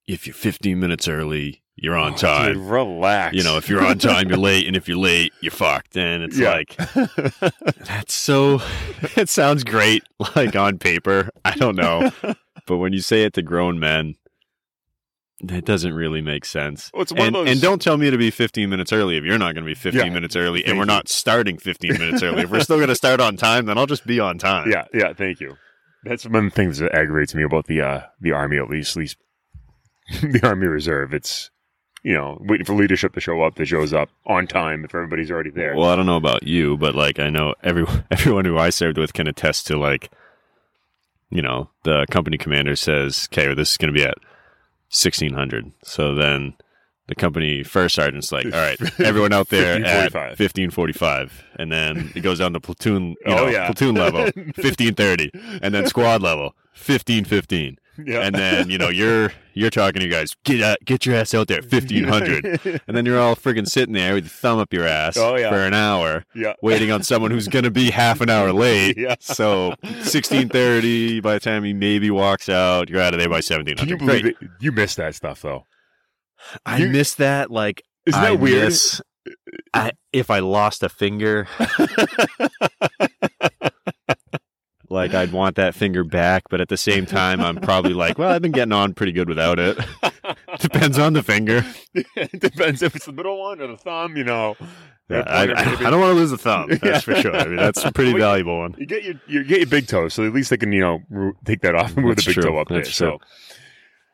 [0.07, 2.55] if you're 15 minutes early, you're on Oh, time.
[2.55, 3.35] dude, relax.
[3.37, 5.97] You know, if you're on time, you're late, and if you're late, you're fucked.
[5.97, 6.51] And it's Yeah.
[6.53, 6.77] like
[7.87, 8.61] that's so.
[9.17, 10.03] It sounds great,
[10.37, 11.31] like on paper.
[11.45, 12.11] I don't know,
[12.67, 14.15] but when you say it to grown men,
[15.43, 16.91] that doesn't really make sense.
[16.95, 19.17] Well, it's one of and, those- and don't tell me to be 15 minutes early
[19.17, 20.11] if you're not going to be 15 Yeah.
[20.13, 20.87] minutes early, Thank and we're you.
[20.87, 22.43] not starting 15 minutes early.
[22.43, 24.71] If we're still going to start on time, then I'll just be on time.
[24.71, 25.13] yeah, yeah.
[25.13, 25.57] Thank you.
[26.05, 28.93] That's one of the things that aggravates me about the uh, the army, at least,
[28.97, 29.17] at least
[30.23, 31.13] the army reserve.
[31.15, 31.51] It's
[32.05, 35.31] you know waiting for leadership to show up that shows up on time if everybody's
[35.31, 35.75] already there.
[35.75, 38.99] Well, I don't know about you, but like I know every everyone who I served
[38.99, 40.11] with can attest to like,
[41.31, 44.15] you know, the company commander says, "Okay, this is going to be at
[44.89, 45.73] sixteen hundred.
[45.83, 46.55] So then
[47.07, 50.37] the company first sergeant's like, "All right, everyone out there at 1545.
[50.39, 53.67] fifteen forty-five, and then it goes down to platoon, you Oh, know, yeah.
[53.67, 55.31] platoon level fifteen thirty,
[55.63, 58.21] and then squad level fifteen fifteen, yeah.
[58.21, 61.35] and then you know you're you're talking to you guys, get out, get your ass
[61.35, 62.45] out there fifteen hundred.
[62.87, 65.49] And then you're all friggin' sitting there with your thumb up your ass Oh, yeah.
[65.51, 66.55] for an hour, yeah.
[66.63, 68.97] waiting on someone who's going to be half an hour late.
[68.99, 69.15] Yeah.
[69.21, 73.77] So 16:30 by the time he maybe walks out, you're out of there by 1700.
[73.79, 74.37] Can you Great.
[74.61, 75.65] You missed that stuff though.
[76.67, 77.51] I You- miss that.
[77.51, 78.65] Like, Isn't that I weird?
[78.65, 79.01] miss-
[79.73, 81.47] I, if I lost a finger,
[84.95, 88.31] like I'd want that finger back, but at the same time, I'm probably like, well,
[88.31, 89.79] I've been getting on pretty good without it.
[90.61, 91.65] Depends on the finger.
[91.95, 94.17] it depends if it's the middle one or the thumb.
[94.17, 94.57] You know.
[95.11, 95.63] Yeah, I, I.
[95.87, 96.69] I don't want to lose a thumb.
[96.71, 97.01] That's Yeah.
[97.01, 97.37] for sure.
[97.37, 98.21] I mean, that's a pretty Wait.
[98.21, 98.75] valuable one.
[98.79, 101.33] You get your you get your big toe, so at least they can you know
[101.45, 102.43] take that off and move the big true.
[102.45, 103.11] toe up That's there.
[103.11, 103.19] true.
[103.19, 103.27] So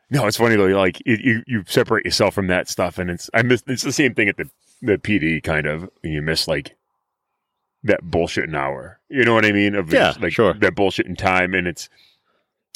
[0.09, 0.65] no, it's funny though.
[0.65, 3.93] Like it, you you separate yourself from that stuff, and it's I miss it's the
[3.93, 4.49] same thing at the
[4.81, 5.89] the PD kind of.
[6.03, 6.75] You miss like
[7.83, 8.99] that bullshit an hour.
[9.09, 9.75] You know what I mean?
[9.75, 10.53] Of Yeah, like sure.
[10.53, 11.89] that bullshit in time, and it's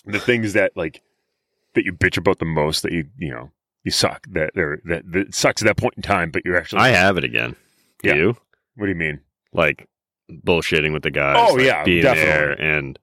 [0.05, 1.01] the things that like
[1.73, 3.51] that you bitch about the most that you you know
[3.83, 4.25] you suck.
[4.31, 6.81] That there that, that sucks at that point in time, but you're actually.
[6.81, 7.55] I have it again.
[8.03, 8.15] Do Yeah.
[8.15, 8.37] you?
[8.75, 9.21] what do you mean?
[9.53, 9.87] Like
[10.29, 11.37] bullshitting with the guys.
[11.39, 12.25] Oh, like, yeah, being definitely.
[12.31, 12.99] there and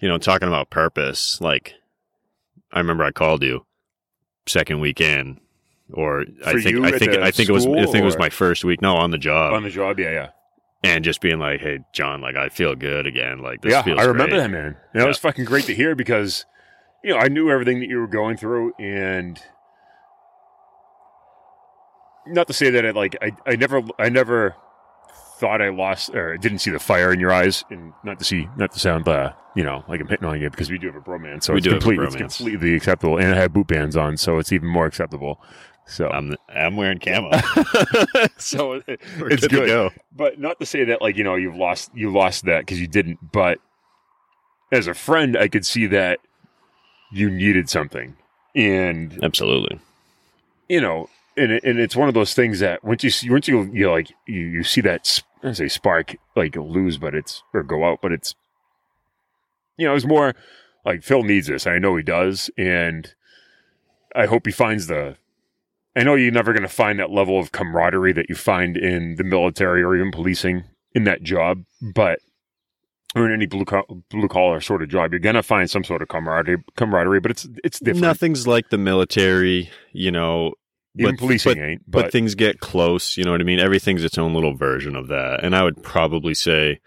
[0.00, 1.40] you know talking about purpose.
[1.40, 1.74] Like
[2.72, 3.64] I remember I called you
[4.46, 5.40] second weekend,
[5.92, 8.30] or I For think I think I think it was I think it was my
[8.30, 8.80] first week.
[8.82, 10.28] No, on the job, On the job, yeah, yeah,
[10.82, 13.40] and just being like, "Hey, John, like I feel good again.
[13.40, 13.82] Like this yeah.
[13.82, 14.42] feels I remember great.
[14.42, 14.76] that man.
[14.92, 16.46] And that was fucking great to hear because
[17.02, 19.40] you know I knew everything that you were going through, and
[22.26, 24.54] not to say that I like I, I never I never
[25.38, 28.48] thought I lost or didn't see the fire in your eyes, and not to see
[28.56, 30.96] not to sound uh, you know like I'm hitting on you because we do have
[30.96, 33.96] a bromance, so We it's do complete, it's completely acceptable, and I have boot bands
[33.96, 35.40] on, so it's even more acceptable.
[35.86, 37.30] So I'm I'm wearing camo.
[38.36, 39.66] so it- it's good good.
[39.68, 39.90] go.
[40.14, 42.86] But not to say that like you know you've lost you lost that because you
[42.86, 43.18] didn't.
[43.32, 43.58] But
[44.70, 46.20] as a friend, I could see that
[47.10, 48.16] you needed something,
[48.54, 49.80] and Absolutely.
[50.68, 53.48] you know, and it, and it's one of those things that once you see, once
[53.48, 57.62] you you like you, you see that I say spark like lose, but it's or
[57.62, 58.34] go out, but it's
[59.76, 60.34] you know it's more
[60.84, 61.66] like Phil needs this.
[61.66, 63.12] I know he does, and
[64.14, 65.16] I hope he finds the.
[65.96, 69.16] I know you're never going to find that level of camaraderie that you find in
[69.16, 72.20] the military or even policing in that job, but
[73.14, 75.84] or in any blue co- blue collar sort of job, you're going to find some
[75.84, 76.62] sort of camaraderie.
[76.76, 78.02] Camaraderie, but it's it's different.
[78.02, 80.54] Nothing's like the military, you know.
[80.96, 81.82] Even but- policing but- ain't.
[81.90, 84.96] but, But, things get close you know what i mean everything's its own little version
[84.96, 86.80] of that and i would probably say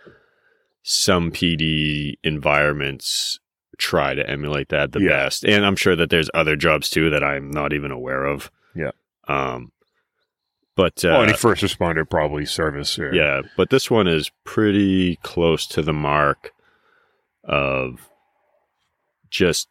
[0.84, 3.40] some pd environments
[3.78, 5.10] try to emulate that the Yeah.
[5.26, 8.52] best and i'm sure that there's other jobs too that i'm not even aware of
[8.76, 8.92] Yeah.
[9.28, 9.72] um
[10.76, 12.98] but uh, any first responder probably service.
[12.98, 16.52] Or, yeah but this one is pretty close to the mark
[17.44, 18.10] of
[19.30, 19.68] just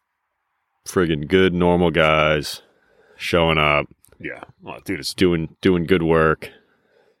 [0.87, 2.61] friggin' good normal guys
[3.17, 3.87] showing up
[4.21, 4.43] yeah.
[4.61, 6.49] Well, dude, it's doing doing good work.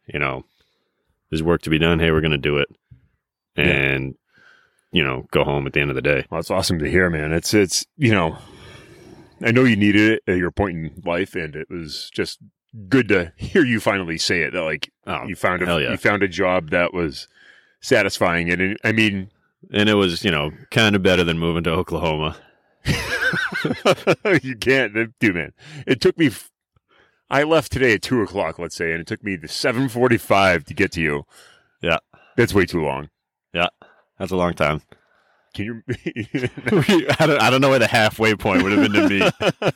[0.07, 0.45] You know,
[1.29, 1.99] there's work to be done.
[1.99, 2.69] Hey, we're gonna do it,
[3.57, 3.63] Yeah.
[3.65, 4.15] and
[4.91, 6.25] you know, go home at the end of the day.
[6.29, 7.31] Well, it's awesome to hear, man.
[7.31, 8.37] It's it's you know,
[9.43, 12.39] I know you needed it at your point in life, and it was just
[12.89, 14.51] good to hear you finally say it.
[14.53, 15.91] That like Oh, you found a yeah.
[15.91, 17.27] you found a job that was
[17.81, 19.29] satisfying, and I mean,
[19.71, 22.37] and it was you know kind of better than moving to Oklahoma.
[24.43, 25.53] you can't, do man.
[25.87, 26.31] It took me.
[27.31, 30.65] I left today at two o'clock, let's say, and it took me to seven forty-five
[30.65, 31.25] to get to you.
[31.81, 31.97] Yeah.
[32.37, 33.09] that's way too long.
[33.53, 33.67] Yeah,
[34.19, 34.81] that's a long time.
[35.53, 35.83] Can you?
[37.19, 39.09] I don't I don't know where the halfway point would have been to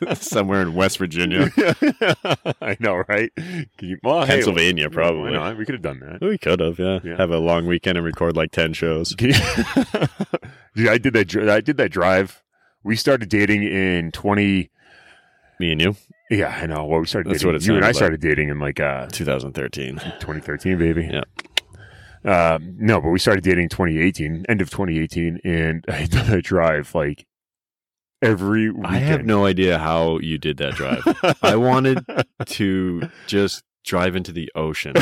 [0.08, 0.16] me.
[0.16, 1.50] Somewhere in West Virginia,
[2.62, 3.30] I know, right?
[3.36, 3.98] Can you?
[4.04, 5.32] Well, Pennsylvania, why probably.
[5.34, 5.58] not?
[5.58, 6.22] We could have done that.
[6.22, 7.00] We could have, yeah.
[7.04, 7.18] Yeah.
[7.18, 9.14] Have a long weekend and record like ten shows.
[9.20, 9.34] You-
[10.76, 11.36] Dude, I did that.
[11.50, 12.42] I did that drive.
[12.84, 14.70] We started dating in twenty.
[15.60, 15.96] Me and you,
[16.30, 16.86] Yeah, I know.
[16.86, 17.30] Well, we started.
[17.30, 17.96] That's dating, what it You and I like.
[17.96, 19.96] started dating in like uh, 2013.
[20.20, 21.10] 2013, baby.
[21.12, 21.22] Yeah.
[22.56, 26.96] Um, no, but we started dating 2018, end of 2018, and I did that drive
[26.96, 27.26] like
[28.22, 28.88] every weekend.
[28.88, 31.04] I have no idea how you did that drive.
[31.44, 32.04] I wanted
[32.46, 34.94] to just drive into the ocean,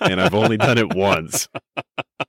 [0.00, 1.48] and I've only done it once.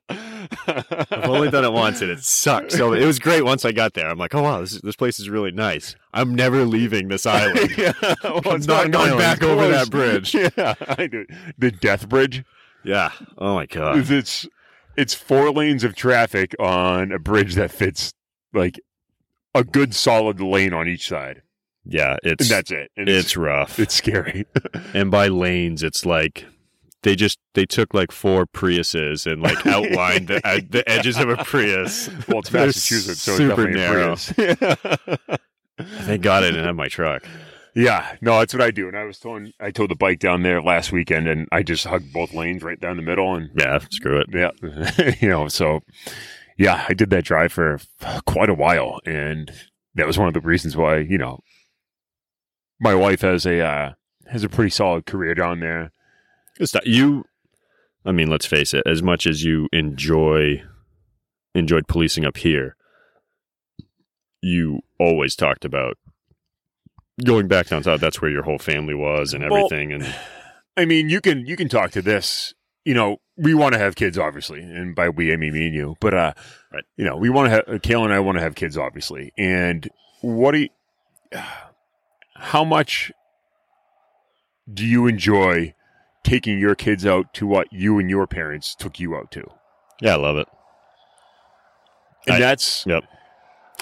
[0.08, 2.72] I've only done it once, and it sucked.
[2.72, 4.08] So it was great once I got there.
[4.08, 5.96] I'm like, oh wow, this this place is really nice.
[6.12, 7.76] I'm never leaving this island.
[7.76, 7.92] yeah,
[8.24, 10.34] well, I'm it's not going back over that bridge.
[10.56, 11.26] Yeah, I do.
[11.58, 12.44] The Death Bridge.
[12.84, 13.10] Yeah.
[13.36, 14.10] Oh my god.
[14.10, 14.46] it's
[14.96, 18.12] it's four lanes of traffic on a bridge that fits
[18.54, 18.80] like
[19.54, 21.42] a good solid lane on each side,
[21.84, 22.16] Yeah.
[22.22, 22.90] and It's that's it.
[22.96, 23.78] And it's rough.
[23.78, 24.46] it's scary.
[24.94, 26.44] and by lanes, it's like
[27.02, 31.28] they just they took like four Priuses and like outlined the, uh, the edges of
[31.28, 32.08] a Prius.
[32.28, 35.38] well, it's Massachusetts, so super it's definitely a Prius.
[36.06, 37.24] Thank God I didn't have my truck.
[37.74, 38.88] yeah, no, that's what I do.
[38.88, 41.86] And I was towing, I towed the bike down there last weekend, and I just
[41.86, 43.78] hugged both lanes right down the middle, and Yeah.
[43.90, 44.26] Screw it.
[44.32, 44.50] yeah,
[45.20, 45.80] you know, so
[46.56, 47.78] yeah, I did that drive for
[48.26, 49.52] quite a while, and
[49.94, 51.38] that was one of the reasons why you know
[52.80, 53.92] my wife has a uh,
[54.30, 55.90] has a pretty solid career down there.
[56.84, 57.24] You,
[58.04, 58.82] I mean, let's face it.
[58.86, 60.62] As much as you enjoy
[61.54, 62.76] enjoyed policing up here,
[64.42, 65.96] you always talked about
[67.24, 68.00] going back down south.
[68.00, 69.92] That's where your whole family was and Well, everything.
[69.92, 70.14] and
[70.76, 72.54] I mean, you can you can talk to this.
[72.84, 75.74] You know, we want to have kids, obviously, and by we I mean me and
[75.74, 75.96] you.
[76.00, 76.32] But uh,
[76.72, 76.84] Right.
[76.96, 79.32] you know, we want to have Kayla and I want to have kids, obviously.
[79.36, 79.88] And
[80.22, 80.68] what do you?
[82.38, 83.12] How much
[84.72, 85.74] do you enjoy
[86.24, 89.44] taking your kids out to what you and your parents took you out to?
[90.00, 90.46] yeah, I love it.
[92.26, 93.04] And I- that's Yep.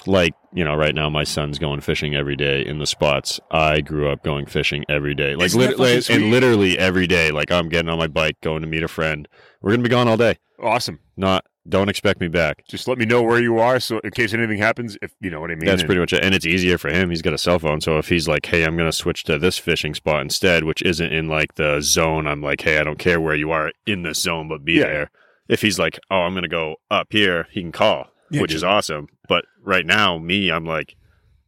[0.05, 3.81] like you know right now my son's going fishing every day in the spots i
[3.81, 6.15] grew up going fishing every day like Isn't that lit- fucking like- sweet?
[6.21, 9.27] and literally every day like i'm getting on my bike going to meet a friend
[9.61, 10.99] we're gonna be gone all day Awesome.
[11.17, 14.33] not don't expect me back Just let me know where you are, so in case
[14.33, 15.65] anything happens, if you know what I mean.
[15.65, 17.81] that's And- pretty much it and it's easier for him he's got a cell phone
[17.81, 21.11] so if he's like hey i'm gonna switch to this fishing spot instead which isn't
[21.11, 24.19] in like the zone i'm like hey i don't care where you are in this
[24.21, 24.83] zone but be Yeah.
[24.85, 25.11] there
[25.49, 28.59] if he's like oh i'm gonna go up here he can call Yeah, which just-
[28.59, 29.07] is awesome.
[29.29, 30.95] But right now, me, I'm like,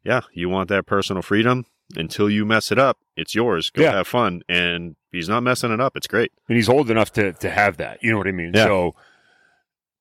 [0.04, 2.98] yeah, you want that personal freedom until you mess it up.
[3.16, 3.70] It's yours.
[3.70, 3.92] Go Yeah.
[3.94, 4.42] have fun.
[4.50, 5.96] And he's not messing it up.
[5.96, 6.32] It's great.
[6.50, 8.00] and he's old enough to to have that.
[8.04, 8.52] You know what I mean?
[8.54, 8.66] Yeah.
[8.66, 8.96] So,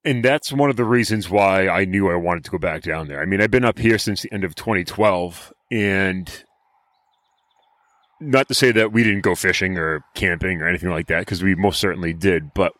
[0.09, 3.09] and that's one of the reasons why I knew I wanted to go back down
[3.09, 3.21] there.
[3.21, 6.45] I mean, I've been up here since the end of 2012, and
[8.19, 11.43] not to say that we didn't go fishing or camping or anything like that, because
[11.43, 12.55] we most certainly did.
[12.55, 12.73] But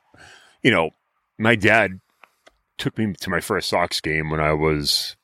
[0.63, 0.91] you know,
[1.39, 2.01] my dad
[2.79, 5.17] took me to my first Sox game when I was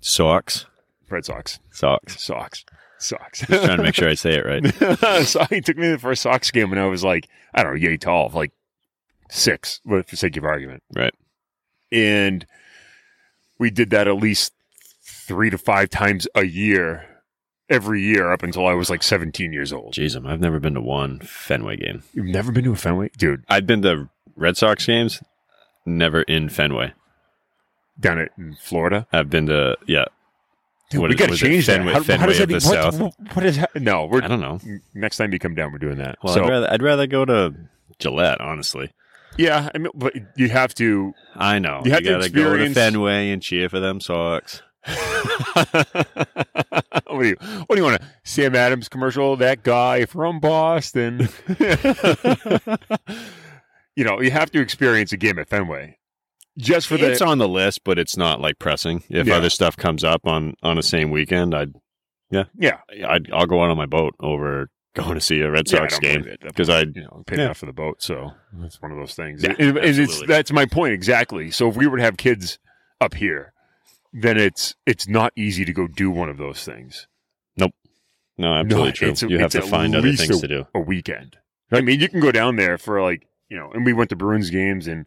[0.00, 0.64] Socks.
[1.10, 2.22] Red Sox, Socks.
[2.22, 2.64] Sox,
[2.98, 3.40] Sox.
[3.40, 5.24] Just trying to make sure I say it right.
[5.26, 7.74] so he took me to the first Sox game when I was like, I don't
[7.74, 8.52] know, yay tall, like
[9.28, 10.82] six, for the sake of argument.
[10.94, 11.12] Right.
[11.92, 12.46] And
[13.58, 14.52] we did that at least
[15.02, 17.06] three to five times a year,
[17.68, 19.94] every year up until I was like 17 years old.
[19.94, 22.02] Jeez, um, I've never been to one Fenway game.
[22.12, 23.10] You've never been to a Fenway?
[23.16, 25.22] Dude, I've been to Red Sox games,
[25.84, 26.92] never in Fenway.
[27.98, 29.06] down at in Florida?
[29.12, 30.04] I've been to, yeah,
[30.90, 31.66] Dude, What we got to change.
[31.66, 32.48] Fenway- How, how Fenway does that of
[32.96, 33.34] the what, South?
[33.36, 33.74] What, is that?
[33.74, 34.60] No, I we're, don't know.
[34.94, 36.18] next time you come down, we're doing that.
[36.22, 37.54] Well, so, I'd, rather, I'd rather go to
[37.98, 38.92] Gillette, honestly.
[39.38, 41.82] Yeah, I mean, but you have to I know.
[41.84, 44.62] You have to gotta go to experience- Fenway and cheer for them Sox.
[44.86, 45.74] what
[47.20, 49.36] do you what do you want to Sam Adams commercial?
[49.36, 51.28] That guy from Boston.
[53.96, 55.98] you know, you have to experience a game at Fenway.
[56.58, 59.02] Just for the it's on the list, but it's not like pressing.
[59.10, 59.34] If Yeah.
[59.36, 61.72] other stuff comes up on on the same weekend, I'd
[62.30, 64.70] yeah yeah, I'd I'll go out on my boat over
[65.04, 67.44] going to see a Red Yeah, Sox don't game because I you know paid Yeah.
[67.46, 69.42] enough for the boat, so that's one of those things.
[69.42, 71.50] Yeah, And- and it's that's my point exactly.
[71.50, 72.58] So if we were to have kids
[73.00, 73.52] up here,
[74.12, 77.06] then it's it's not easy to go do one of those things.
[77.56, 77.72] Nope.
[78.38, 79.08] No absolutely No, true.
[79.08, 80.66] it's- you have it's to find other things a- to do.
[80.74, 81.36] a weekend.
[81.72, 84.16] I mean, you can go down there for like you know, and we went to
[84.16, 85.06] Bruins games and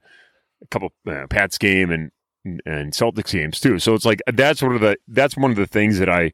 [0.61, 2.11] a couple uh, Pats game and
[2.65, 3.79] and Celtics games too.
[3.79, 6.31] So it's like that's one of the that's one of the things that I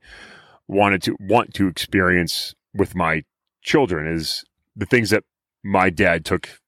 [0.68, 3.24] wanted to want to experience with my
[3.65, 4.43] children is
[4.75, 5.23] the things that
[5.63, 6.62] my dad took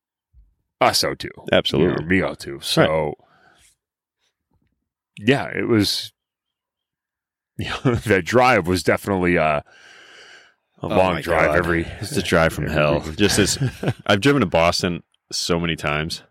[0.82, 2.04] us out to, Absolutely.
[2.04, 2.60] or me out to.
[2.62, 3.14] So
[5.18, 6.12] yeah, it was.
[7.60, 9.64] You know, that drive was definitely uh, a
[10.84, 11.58] Oh long drive God.
[11.58, 13.00] every It's a drive from hell.
[13.00, 13.58] Just as
[14.06, 16.22] I've driven to Boston so many times,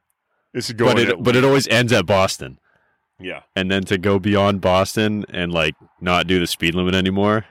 [0.54, 0.94] is going.
[0.94, 2.60] but it but it always ends at Boston.
[3.18, 7.44] yeah, And then to go beyond Boston and like not do the speed limit anymore,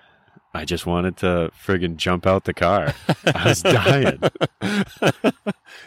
[0.55, 2.93] I just wanted to friggin' jump out the car.
[3.25, 4.19] I was dying.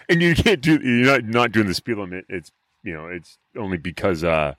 [0.09, 0.79] and you can't do.
[0.83, 2.25] You're not not doing the speed limit.
[2.29, 2.53] It's
[2.83, 4.55] you know it's only because uh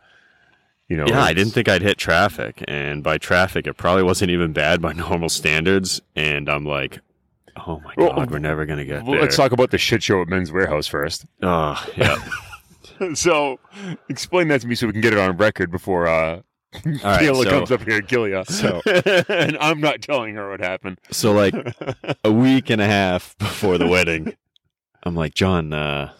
[0.87, 4.31] you know Yeah, I didn't think I'd hit traffic, and by traffic, it probably wasn't
[4.31, 6.01] even bad by normal standards.
[6.15, 6.99] And I'm like,
[7.65, 9.21] oh my Well, god, we're never gonna get Well, there.
[9.21, 11.25] let's talk about the shit show at Men's Wearhouse first.
[11.41, 12.17] oh yeah,
[13.13, 13.59] so
[14.09, 16.41] explain that to me so we can get it on record before uh
[16.85, 17.21] all right.
[17.21, 18.43] Kayla So, comes up here and kill you.
[18.45, 18.81] so-
[19.29, 20.99] and I'm not telling her what happened.
[21.11, 21.53] so like
[22.23, 24.35] a week and a half before the wedding,
[25.03, 26.13] I'm like, John, uh,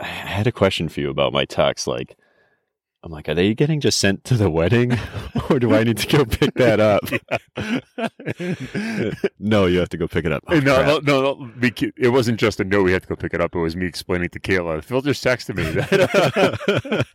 [0.00, 1.86] I had a question for you about my tux.
[1.86, 2.16] Like,
[3.04, 4.92] I'm like, are they getting just sent to the wedding,
[5.50, 7.04] or do I need to go pick that up?
[9.38, 10.42] no, you have to go pick it up.
[10.48, 12.82] Oh, no, no, no, no, it wasn't just a no.
[12.82, 13.54] We had to go pick it up.
[13.54, 14.82] It was me explaining to Kayla.
[14.82, 17.06] Phil just texted me that.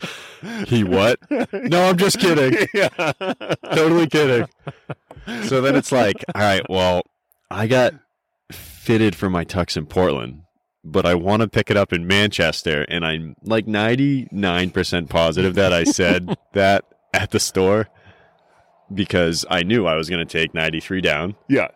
[0.68, 1.20] he what?
[1.52, 2.66] No, I'm just kidding.
[2.74, 3.12] yeah.
[3.74, 4.48] totally kidding.
[5.44, 7.04] So then it's like, all right, well,
[7.52, 7.94] I got
[8.52, 10.43] fitted for my tux in Portland,
[10.84, 15.72] but I want to pick it up in Manchester, and I'm like 99% positive that
[15.74, 17.88] I said that at the store
[18.94, 21.70] because I knew I was going to take 93 down Yeah.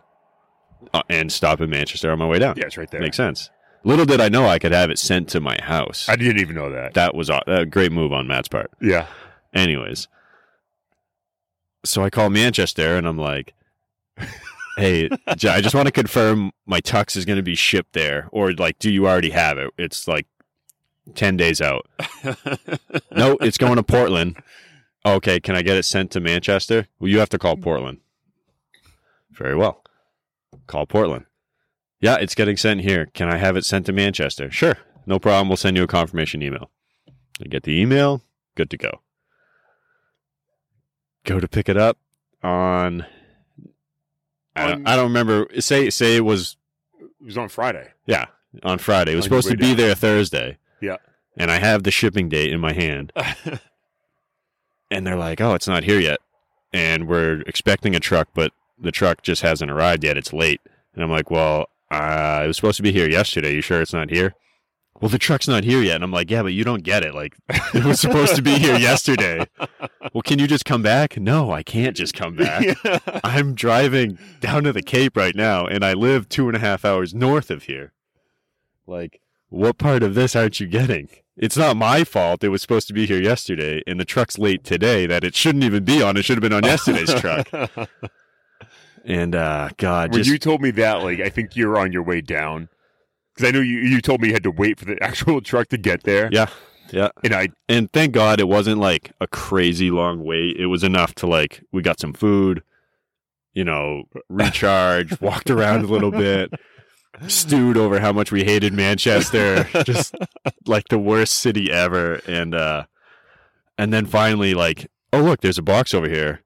[0.94, 2.56] uh, and stop in Manchester on my way down.
[2.58, 3.02] Yeah, it's right there.
[3.02, 3.50] Makes sense.
[3.84, 6.10] Little did I know I could have it sent to my house.
[6.10, 6.94] I didn't even know that.
[6.96, 8.70] that was a a great move on Matt's part.
[8.82, 9.08] Yeah.
[9.54, 10.08] Anyways,
[11.86, 13.54] so I call Manchester and I'm like,
[14.78, 18.54] "Hey, I just want to confirm my tux is going to be shipped there, or
[18.54, 19.72] like, do you already have it?
[19.78, 20.28] It's like
[21.16, 21.88] ten days out.
[23.12, 24.38] no, it's going to Portland.
[25.06, 26.88] Okay, can I get it sent to Manchester?
[27.00, 28.00] Well, you have to call Portland.
[29.32, 29.84] Very well.
[30.68, 31.26] Call Portland.
[32.00, 33.08] Yeah, it's getting sent here.
[33.14, 34.52] Can I have it sent to Manchester?
[34.52, 35.48] Sure, no problem.
[35.50, 36.70] We'll send you a confirmation email.
[37.42, 38.22] I get the email.
[38.56, 39.02] Good to go.
[41.24, 41.98] go to pick it up
[42.44, 43.06] on.
[44.58, 45.48] I, On- don't, I don't remember.
[45.60, 46.58] Say say it was
[47.00, 47.90] It was on Friday.
[48.06, 48.26] yeah
[48.64, 49.14] on Friday.
[49.14, 49.86] It was On your supposed to way be down.
[49.88, 50.58] there Thursday.
[50.82, 50.98] Yeah.
[51.38, 53.14] And I have the shipping date in my hand,
[54.92, 56.20] and they're like, "Oh, it's not here yet,"
[56.74, 60.18] and we're expecting a truck, but the truck just hasn't arrived yet.
[60.18, 60.62] It's late,
[60.96, 63.54] and I'm like, "Well, uh, it was supposed to be here yesterday.
[63.54, 64.34] You sure it's not here?"
[65.00, 67.14] Well, the truck's not here yet, and I'm like, "Yeah, but you don't get it.
[67.14, 67.36] Like,
[67.74, 69.46] it was supposed to be here yesterday.
[70.14, 71.18] Well, can you just come back?
[71.18, 72.78] No, I can't just come back.
[73.24, 76.84] I'm driving down to the Cape right now, and I live two and a half
[76.84, 77.94] hours north of here.
[78.88, 81.10] Like, what part of this aren't you getting?
[81.36, 82.44] It's not my fault.
[82.44, 85.64] It was supposed to be here yesterday, and the truck's late today that it shouldn't
[85.64, 86.18] even be on.
[86.18, 87.48] It should have been on yesterday's truck.
[89.06, 92.02] And, uh, God, when just, you told me that, like, I think you're on your
[92.04, 92.70] way down.
[93.38, 95.68] Because I know you, you told me you had to wait for the actual truck
[95.68, 96.28] to get there.
[96.32, 96.48] yeah,
[96.92, 97.10] yeah.
[97.24, 100.58] And I, And thank God it wasn't like a crazy long wait.
[100.58, 102.64] It was enough to like we got some food,
[103.54, 106.52] you know, recharge, walked around a little bit,
[107.28, 110.16] stewed over how much we hated Manchester, just
[110.66, 112.16] like the worst city ever.
[112.28, 112.86] And uh
[113.78, 116.42] and then finally like, oh look, there's a box over here.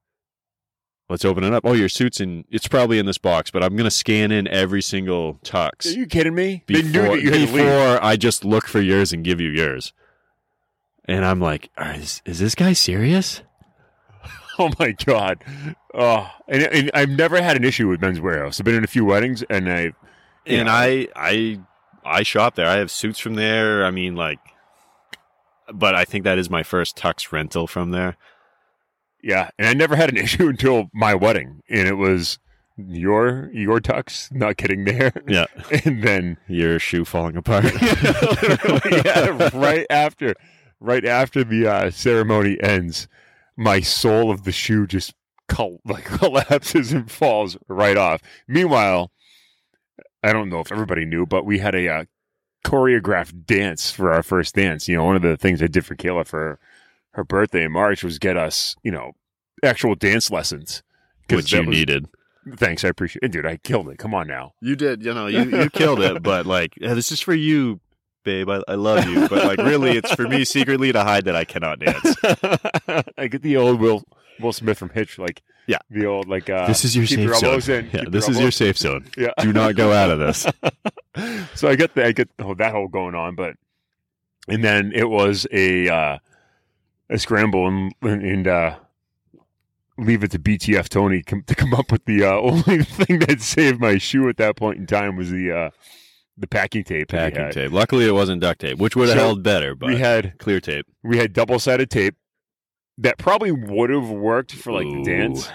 [1.12, 1.66] Let's open it up.
[1.66, 4.82] Oh, your suit's in it's probably in this box, but I'm gonna scan in every
[4.82, 5.86] single tux.
[5.86, 6.64] are you kidding me?
[6.68, 7.66] they knew before, that you had to leave.
[7.66, 9.92] before I just look for yours and give you yours.
[11.06, 13.42] And I'm like, "Are- is, is this guy serious?
[14.60, 15.44] Oh my god!
[15.94, 18.60] Oh, and, and I've never had an issue with Men's Wearhouse.
[18.60, 19.94] I've been in a few weddings, and I
[20.46, 20.74] And Yeah.
[20.74, 21.60] I, I,
[22.04, 22.68] I shop there.
[22.68, 23.84] I have suits from there.
[23.86, 24.40] I mean, like,
[25.74, 28.18] but I think that is my first tux rental from there.
[29.24, 32.40] Yeah, and I never had an issue until my wedding, and it was
[32.78, 35.46] your your tux not getting there, Yeah,
[35.86, 37.66] and then your shoe falling apart.
[39.06, 40.34] Yeah, right after
[40.80, 43.08] right after the uh, ceremony ends,
[43.58, 45.14] my sole of the shoe just
[45.48, 48.22] col- like collapses and falls right off.
[48.48, 49.12] Meanwhile,
[50.24, 52.06] I don't know if everybody knew, but we had a uh,
[52.66, 54.88] choreographed dance for our first dance.
[54.88, 56.60] You know, one of the things I did for Kayla for
[57.14, 59.12] her birthday in March was get us, you know,
[59.64, 60.84] actual dance lessons.
[61.30, 62.06] which that you was- needed.
[62.56, 63.32] Thanks, I appreciate it.
[63.32, 64.00] Dude, I killed it.
[64.00, 64.54] Come on now.
[64.62, 65.04] You did.
[65.06, 66.24] You know, you, you killed it.
[66.24, 67.80] But like, yeah, this is for you,
[68.24, 68.50] babe.
[68.50, 69.30] I, I love you.
[69.30, 72.16] But like, really, it's for me secretly to hide that I cannot dance.
[73.16, 74.04] I get the old Will
[74.40, 75.78] Will Smith from Hitch, like Yeah.
[75.92, 77.76] the old like uh, this is your keep safe your zone.
[77.76, 79.06] in, yeah, this your is your safe zone.
[79.18, 79.34] yeah.
[79.40, 80.48] Do not go out of this.
[81.54, 83.56] so I get the, I get the, that whole going on, but
[84.48, 86.18] and then it was a uh,
[87.12, 88.78] a scramble and and uh,
[89.98, 93.80] leave it to BTF Tony to come up with the uh, only thing that saved
[93.80, 95.70] my shoe at that point in time was the uh,
[96.38, 97.10] the packing tape.
[97.10, 97.72] Packing tape.
[97.72, 99.76] Luckily, it wasn't duct tape, which would have So, held better.
[99.76, 100.86] But We had clear tape.
[101.04, 102.16] we had double sided tape
[102.98, 105.50] that probably would have worked for like the dance.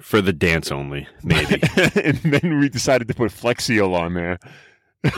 [0.00, 1.60] For the dance only, maybe.
[1.94, 4.38] and then we decided to put Flex Seal on there.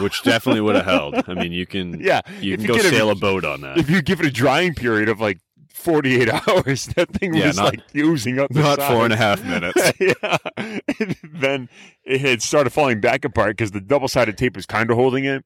[0.00, 1.14] which definitely would have held.
[1.28, 3.60] I mean, you can Yeah, you can you go get a- sail a boat on
[3.60, 3.78] that.
[3.78, 5.38] if you give it a drying period of like
[5.74, 8.50] 48 hours, that thing Yeah, was not- like oozing up.
[8.50, 9.92] the Not four and a half minutes.
[10.00, 10.36] yeah.
[10.56, 11.68] And then
[12.04, 15.24] it had started falling back apart because the double sided tape was kind of holding
[15.24, 15.44] it.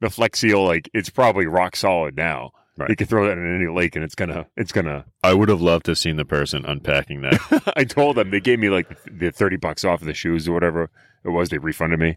[0.00, 2.52] The Flex Seal, like it's probably rock solid now.
[2.76, 2.90] Right.
[2.90, 5.04] You could throw that in any lake and it's gonna, it's gonna.
[5.24, 7.72] I would have loved to have seen the person unpacking that.
[7.76, 10.52] I told them they gave me like the 30 bucks off of the shoes or
[10.52, 10.88] whatever
[11.24, 11.48] it was.
[11.48, 12.16] They refunded me.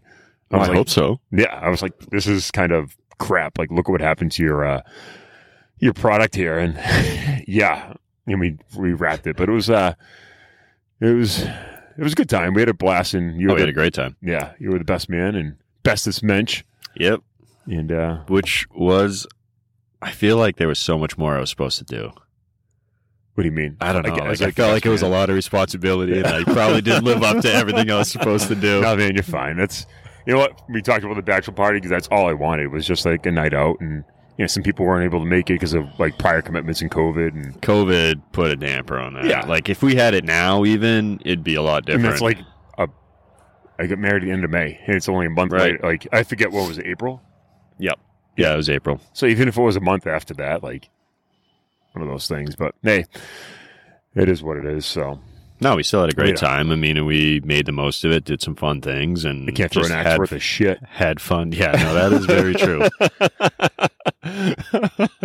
[0.52, 1.18] I I, like, hope so.
[1.32, 3.58] Yeah, I was like, this is kind of crap.
[3.58, 4.82] Like, look what happened to your uh,
[5.82, 6.78] your product here, and
[7.46, 7.92] yeah,
[8.26, 9.94] and we we wrapped it, but it was uh,
[11.00, 12.54] it was it was a good time.
[12.54, 14.16] We had a blast, and you Oh, had a great time.
[14.22, 16.62] yeah, you were the best man and bestest mensch,
[16.96, 17.20] Yep.
[17.66, 19.26] and uh, Which was,
[20.00, 22.12] I feel like there was so much more I was supposed to do.
[23.34, 23.76] what do you mean?
[23.80, 24.14] I don't know.
[24.14, 27.04] Like, Like, I felt like it was a lot of responsibility, and I probably didn't
[27.04, 28.80] live up to everything I was supposed to do.
[28.82, 29.56] No, man, you're fine.
[29.56, 29.84] That's
[30.26, 32.86] you know what we talked about the bachelor party because that's all I wanted was
[32.86, 34.04] just like a night out, and
[34.38, 36.90] you know some people weren't able to make it because of like prior commitments and
[36.90, 39.24] COVID, and, COVID put a damper on that.
[39.26, 39.44] Yeah.
[39.46, 42.04] Like if we had it now, even it'd be a lot and different.
[42.04, 42.38] that's like
[42.78, 42.88] a.
[43.78, 45.72] I got married at the end of May, and it's only a month Right.
[45.72, 45.80] later.
[45.82, 47.20] Like I forget what was it, April.
[47.78, 47.98] yep.
[48.36, 48.98] Yeah, it was April.
[49.12, 50.88] So even if it was a month after that, like
[51.92, 52.56] one of those things.
[52.56, 53.04] But hey,
[54.14, 54.86] it is what it is.
[54.86, 55.20] So
[55.62, 56.72] No, we still had a great time.
[56.72, 59.70] I mean, we made the most of it, did some fun things, and you can't
[59.70, 60.78] throw an axe had, worth of shit.
[60.82, 61.52] had fun.
[61.52, 62.88] Yeah, no, that is very true.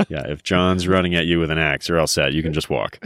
[0.10, 2.34] Yeah, if John's running at you with an axe, you're all set.
[2.34, 3.00] You can just walk.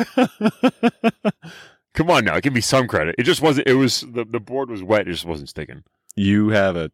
[1.94, 3.16] Come on now, give me some credit.
[3.18, 3.68] It just wasn't.
[3.68, 5.08] It was the the board was wet.
[5.08, 5.84] It just wasn't sticking.
[6.16, 6.92] You have a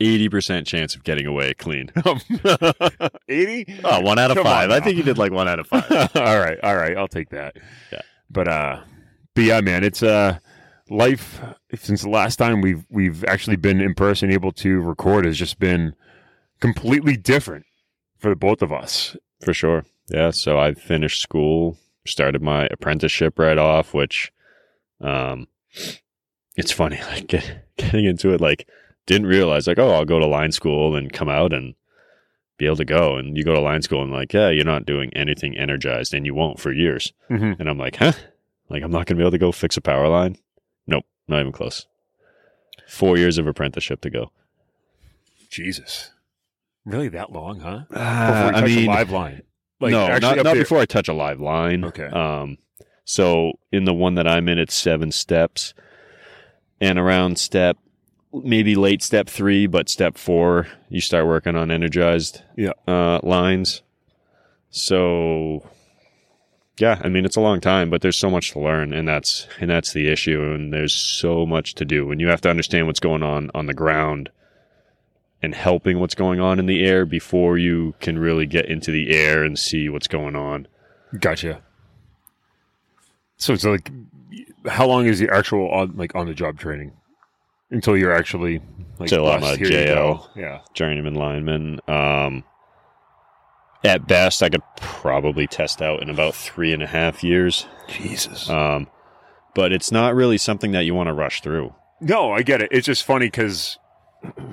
[0.00, 1.90] eighty percent chance of getting away clean.
[3.28, 3.80] Eighty.
[3.84, 4.70] Oh, one out of Come on five.
[4.70, 5.90] I think you did like one out of five.
[6.16, 6.96] all right, all right.
[6.96, 7.56] I'll take that.
[7.92, 8.00] Yeah.
[8.30, 8.80] But uh,
[9.34, 10.38] but yeah, man, it's uh
[10.90, 11.40] life
[11.74, 15.58] since the last time we've we've actually been in person able to record has just
[15.58, 15.94] been
[16.60, 17.64] completely different
[18.18, 19.16] for the both of us.
[19.42, 19.84] For sure.
[20.08, 20.30] Yeah.
[20.30, 24.32] So I finished school, started my apprenticeship right off, which
[25.00, 25.48] um
[26.56, 28.68] it's funny, like get, getting into it, like
[29.06, 31.74] didn't realize like, oh, I'll go to line school and come out and
[32.58, 33.16] be able to go.
[33.16, 36.24] And you go to line school and like, yeah, you're not doing anything energized and
[36.26, 37.12] you won't for years.
[37.30, 37.60] Mm-hmm.
[37.60, 38.12] And I'm like, huh?
[38.72, 40.36] Like I'm not gonna be able to go fix a power line?
[40.86, 41.86] Nope, not even close.
[42.88, 44.32] Four years of apprenticeship to go.
[45.50, 46.10] Jesus,
[46.84, 47.80] really that long, huh?
[47.90, 49.42] Before Uh, touch a live line,
[49.80, 51.84] like no, actually not, not before I touch a live line.
[51.84, 52.06] Okay.
[52.06, 52.56] Um,
[53.04, 55.74] so in the one that I'm in, it's seven steps,
[56.80, 57.76] and around step,
[58.32, 62.72] maybe late step three, but step four, you start working on energized Yeah.
[62.88, 63.82] uh, lines.
[64.70, 65.68] So,
[66.78, 69.46] yeah, I mean it's a long time, but there's so much to learn, and that's
[69.60, 70.42] and that's the issue.
[70.52, 73.66] And there's so much to do, and you have to understand what's going on on
[73.66, 74.30] the ground.
[75.44, 79.10] And helping what's going on in the air before you can really get into the
[79.10, 80.68] air and see what's going on.
[81.18, 81.60] Gotcha.
[83.38, 83.90] So it's like,
[84.68, 86.92] how long is the actual on, like on the job training
[87.72, 88.60] until you're actually
[89.00, 89.56] like Till I'm a.
[90.36, 90.60] Yeah.
[90.74, 91.80] journeyman lineman.
[91.88, 92.44] Um,
[93.84, 97.66] at best, I could probably test out in about three and a half years.
[97.88, 98.48] Jesus.
[98.48, 98.88] Um,
[99.54, 101.74] but it's not really something that you want to rush through.
[102.00, 102.68] no, I get it.
[102.72, 103.78] It's just funny because,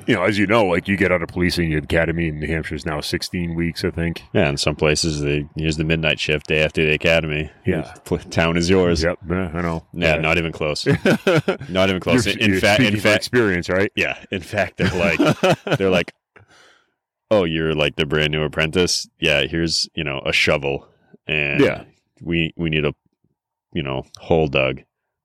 [0.08, 2.76] you know, as you know, like you get out of policing academy in New Hampshire
[2.76, 4.24] is now 16 weeks, I think.
[4.34, 7.50] Yeah, in some places, they use the midnight shift day after the academy.
[7.66, 7.94] Yeah.
[8.32, 9.04] Town is yours.
[9.04, 9.20] Yep.
[9.30, 9.86] Yeah, I know.
[9.94, 10.86] Yeah, not even close.
[11.70, 12.26] not even close.
[12.26, 13.92] You're- in fact, in fact, experience, right?
[13.96, 14.18] yeah.
[14.32, 16.14] In fact, they're like, they're like,
[17.32, 19.08] oh, you're like the brand new apprentice.
[19.20, 20.88] Yeah, here's you know a shovel,
[21.28, 21.84] and Yeah.
[22.22, 22.94] we we need a
[23.74, 24.82] you know hole dug.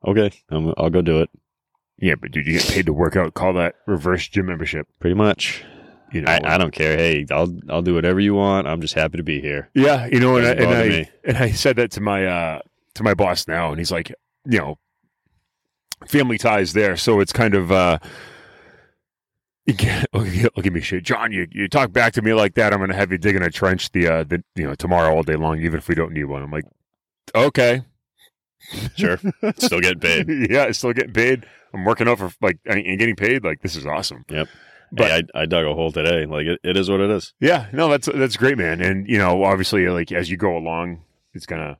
[0.06, 1.30] Okay, I'm, I'll go do it.
[1.98, 3.34] Yeah, but dude, you get paid to work out.
[3.34, 4.86] Call that reverse gym membership.
[4.98, 5.64] Pretty much.
[6.12, 6.96] You know, I, I don't care.
[6.96, 8.66] Hey, I'll I'll do whatever you want.
[8.68, 9.70] I'm just happy to be here.
[9.74, 11.10] Yeah, you know, and, I, and I me.
[11.24, 12.60] and I said that to my uh
[12.94, 14.12] to my boss now, and he's like,
[14.44, 14.78] you know,
[16.06, 17.98] family ties there, so it's kind of uh.
[19.66, 20.26] Get, look,
[20.66, 21.32] at- me, shit, John.
[21.32, 23.92] You, you talk back to me like that, I'm gonna have you digging a trench
[23.92, 26.42] the uh the you know tomorrow all day long, even if we don't need one.
[26.42, 26.66] I'm like,
[27.34, 27.82] okay,
[28.96, 29.18] Sure,
[29.56, 30.28] still getting paid.
[30.50, 31.46] yeah, still getting paid.
[31.72, 33.44] I'm working out for like and getting paid.
[33.44, 34.24] Like this is awesome.
[34.30, 34.48] Yep.
[34.92, 36.24] But hey, I, I dug a hole today.
[36.26, 37.34] Like it, it is what it is.
[37.40, 38.80] Yeah, no, that's that's great, man.
[38.80, 41.02] And you know, obviously, like as you go along,
[41.32, 41.78] it's gonna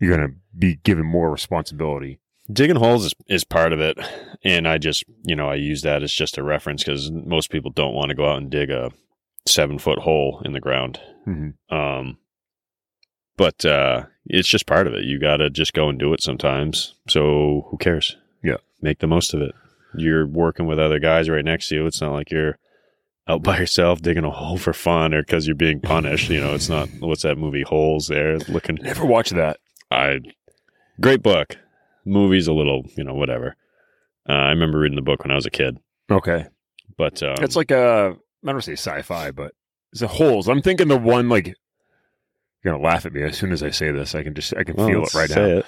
[0.00, 2.18] you're gonna be given more responsibility.
[2.50, 3.98] Digging holes is, is part of it,
[4.44, 7.70] and I just you know I use that as just a reference because most people
[7.70, 8.90] don't want to go out and dig a
[9.46, 11.00] seven foot hole in the ground.
[11.26, 11.74] Mm-hmm.
[11.74, 12.18] Um,
[13.36, 15.04] but uh, it's just part of it.
[15.04, 16.94] You got to just go and do it sometimes.
[17.08, 18.16] So who cares?
[18.42, 18.56] Yeah.
[18.80, 19.54] make the most of it.
[19.94, 21.86] You're working with other guys right next to you.
[21.86, 22.58] It's not like you're
[23.28, 26.28] out by yourself digging a hole for fun or because you're being punished.
[26.28, 26.88] you know, it's not.
[26.98, 27.62] What's that movie?
[27.62, 28.76] Holes there looking.
[28.76, 29.58] Never watched that.
[29.90, 30.18] I
[31.00, 31.56] great book.
[32.04, 33.56] Movie's a little, you know, whatever.
[34.28, 35.78] Uh, I remember reading the book when I was a kid,
[36.10, 36.46] Okay,
[36.96, 39.52] but um, it's like a I don't say sci-fi, but
[39.92, 40.48] it's a holes.
[40.48, 41.46] I'm thinking the one like
[42.62, 44.14] you're gonna laugh at me as soon as I say this.
[44.14, 45.58] I can just I can well, feel it right say now.
[45.58, 45.66] It.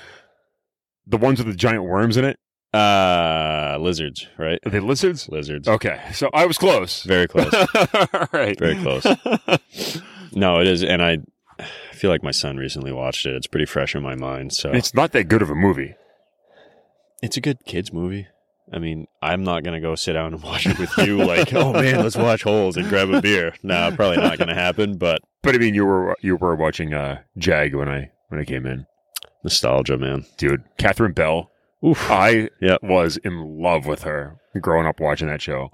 [1.07, 2.39] The ones with the giant worms in it.
[2.73, 4.59] Uh, lizards, right?
[4.67, 5.29] Are they lizards?
[5.29, 5.69] Lizards.
[5.69, 7.05] Okay, so I was close.
[7.05, 7.53] Very close.
[8.13, 9.07] All right, Very close.
[10.37, 11.19] No, it is, and I
[11.61, 13.35] I feel like my son recently watched it.
[13.37, 14.53] It's pretty fresh in my mind.
[14.53, 15.95] So it's not that good of a movie.
[17.37, 18.27] A good kids movie.
[18.73, 21.19] I mean, I'm not gonna go sit down and watch it with you.
[21.25, 23.55] Like, oh man, let's watch Holes and grab a beer.
[23.63, 24.97] No, probably not gonna happen.
[24.97, 28.45] But But I mean, you were you were watching uh, Jag when I when I
[28.45, 28.87] came in,
[29.43, 30.25] nostalgia, man.
[30.39, 30.65] dude.
[30.79, 31.51] Catherine Bell.
[31.85, 32.11] Oof.
[32.11, 32.49] I
[32.83, 35.71] was in love with her growing up watching that show.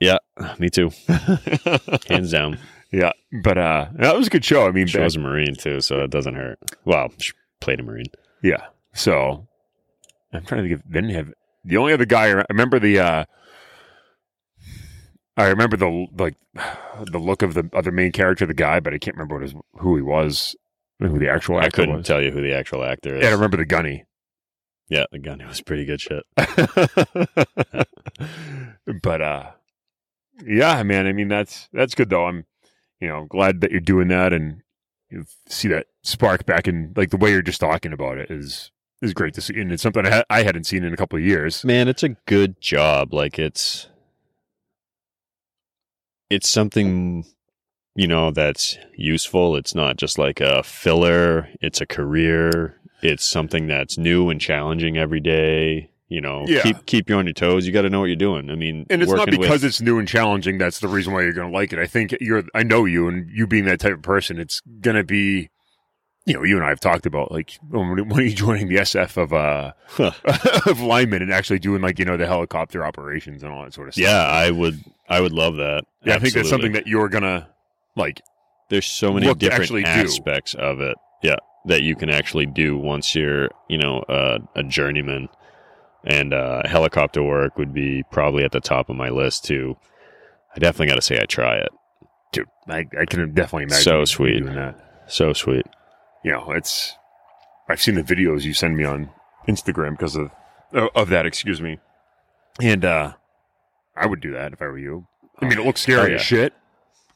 [0.00, 0.18] Yeah,
[0.58, 0.90] me too.
[2.08, 2.58] Hands down.
[2.94, 4.66] Yeah, but uh, that was a good show.
[4.66, 6.58] I mean, She was a Marine too, so it doesn't hurt.
[6.84, 8.04] Well, she played a Marine.
[8.42, 8.66] yeah.
[8.92, 9.48] So
[10.32, 10.82] I'm trying to think.
[10.94, 11.32] If, you have
[11.64, 12.28] the only other guy.
[12.28, 12.98] I remember the.
[12.98, 13.24] uh
[15.36, 18.98] I remember the like the look of the other main character, the guy, but I
[18.98, 20.54] can't remember what his, who he was,
[20.98, 22.06] who the actual actor I couldn't was.
[22.06, 23.22] tell you who the actual actor is.
[23.22, 24.04] Yeah, I remember the gunny.
[24.90, 26.24] Yeah, the gunny was pretty good shit.
[29.02, 29.50] but uh
[30.44, 32.44] yeah man i mean that's that's good though i'm
[33.00, 34.62] you know glad that you're doing that and
[35.10, 38.70] you see that spark back in like the way you're just talking about it is
[39.02, 41.18] is great to see and it's something i, ha- I hadn't seen in a couple
[41.18, 43.12] of years Man, it's a good job.
[43.12, 43.88] Like it's
[46.30, 47.24] it's something
[47.94, 49.54] you know that's useful.
[49.56, 51.48] It's not just like a filler.
[51.60, 52.78] It's a career.
[53.02, 55.90] it's something that's new and challenging every day.
[56.08, 56.62] You know, Yeah.
[56.62, 57.66] keep keep you on your toes.
[57.66, 58.48] You got to know what you're doing.
[58.50, 61.12] I mean, And it's not working with- because it's new and challenging that's the reason
[61.12, 61.78] why you're going to like it.
[61.78, 64.96] I think you're, I know you, and you being that type of person, it's going
[64.96, 65.48] to be,
[66.24, 68.76] you know, you and I have talked about like when, when are you joining the
[68.76, 69.72] SF of uh
[70.70, 73.88] of linemen and actually doing like you know the helicopter operations and all that sort
[73.88, 74.02] of stuff.
[74.04, 75.84] yeah, I would I would love that.
[76.04, 77.48] yeah, I think that's something that you're gonna
[77.96, 78.20] like.
[78.68, 79.88] there's so many different actually do.
[79.88, 84.62] aspects of it yeah that you can actually do once you're you know uh, a
[84.62, 85.28] journeyman
[86.04, 89.76] and uh, helicopter work would be probably at the top of my list too
[90.56, 91.68] i definitely got to say i try it
[92.32, 94.40] Dude, I, I can definitely imagine So sweet.
[94.40, 95.04] doing that.
[95.06, 95.66] so sweet
[96.24, 96.96] You know, it's
[97.68, 99.10] I've seen the videos you send me on
[99.48, 100.30] Instagram because of
[100.94, 101.26] of that.
[101.26, 101.78] Excuse me,
[102.60, 103.14] and uh
[103.96, 105.06] I would do that if I were you.
[105.40, 106.14] I mean, it looks scary Oh, yeah.
[106.14, 106.52] as shit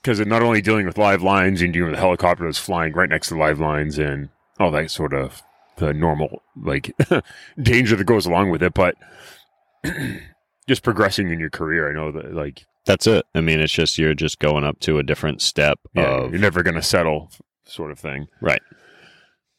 [0.03, 2.93] because it's not only dealing with live lines and dealing with a helicopter that's flying
[2.93, 4.29] right next to the live lines and
[4.59, 5.43] all that sort of
[5.77, 6.95] the normal like
[7.63, 8.97] danger that goes along with it, but
[10.69, 11.89] just progressing in your career.
[11.91, 14.97] I know that like that's it i mean it's just you're just going up to
[14.99, 17.31] a different step yeah, of you're never going to settle,
[17.65, 18.29] sort of thing.
[18.41, 18.63] right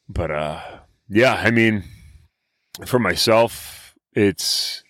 [0.08, 0.60] But uh,
[1.08, 1.84] yeah, I mean,
[2.86, 4.82] for myself, it's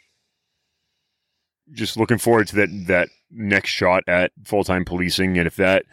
[1.72, 5.84] just looking forward to that that next shot at full time policing, and if that,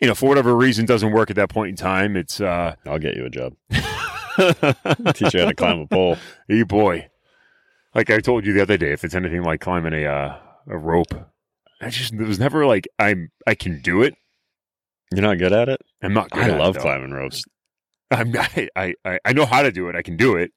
[0.00, 2.98] you know, for whatever reason doesn't work at that point in time, it's uh, i'll
[2.98, 3.54] get you a job
[5.14, 6.16] teach you how to climb a pole
[6.48, 7.08] hey boy,
[7.94, 10.78] like I told you the other day, if it's anything like climbing a uh, a
[10.78, 11.14] rope,
[11.80, 14.14] I just it was never like I'm I can do it.
[15.12, 16.30] you're not good at it I'm not.
[16.30, 16.80] Good i at it, love though.
[16.80, 17.44] climbing ropes
[18.20, 19.96] I'm I, I I I know how to do it.
[19.96, 20.52] I can do it,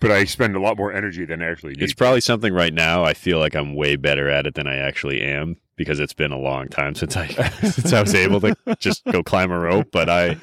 [0.00, 1.82] but I spend a lot more energy than I actually need.
[1.82, 4.76] It's probably something right now I feel like I'm way better at it than I
[4.76, 7.26] actually am because it's been a long time since I
[7.62, 9.88] since I was able to just go climb a rope.
[9.92, 10.36] But I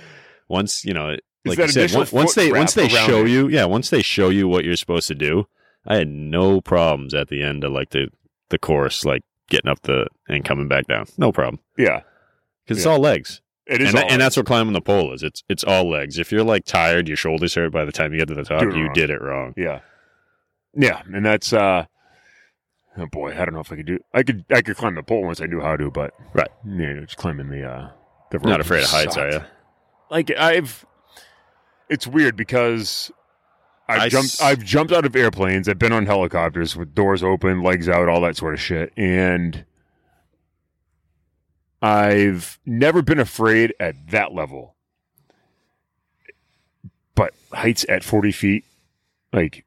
[0.48, 3.30] once you know, like you said, once, once they once they show it?
[3.30, 5.48] you, yeah, once they show you what you're supposed to do,
[5.86, 8.08] I had no problems at the end of like the
[8.50, 12.02] the course, like getting up the and coming back down, no problem yeah,
[12.66, 13.42] because it's all legs.
[13.68, 13.90] It is.
[13.90, 15.24] And, that- and that's what climbing the pole is.
[15.24, 16.18] It's it's all legs.
[16.20, 18.62] If you're like tired, your shoulders hurt by the time you get to the top,
[18.62, 18.94] you wrong.
[18.94, 19.54] did it wrong.
[19.58, 19.80] Yeah.
[20.78, 21.86] Yeah, and that's uh
[22.98, 25.04] oh boy, I don't know if I could do I could I could climb the
[25.04, 26.50] pole once I knew how to, but Right.
[26.66, 27.90] Yeah, just climbing the uh
[28.32, 29.34] the You're not afraid of heights, sucked.
[29.34, 29.46] are you?
[30.12, 30.86] Like I've
[31.90, 33.12] it's weird because
[33.88, 37.24] I've I jumped s- I've jumped out of airplanes, I've been on helicopters with doors
[37.24, 38.92] open, legs out, all that sort of shit.
[38.98, 39.64] And
[41.86, 44.76] I've never been afraid at that level.
[47.14, 48.66] But heights at 40 feet,
[49.32, 49.66] like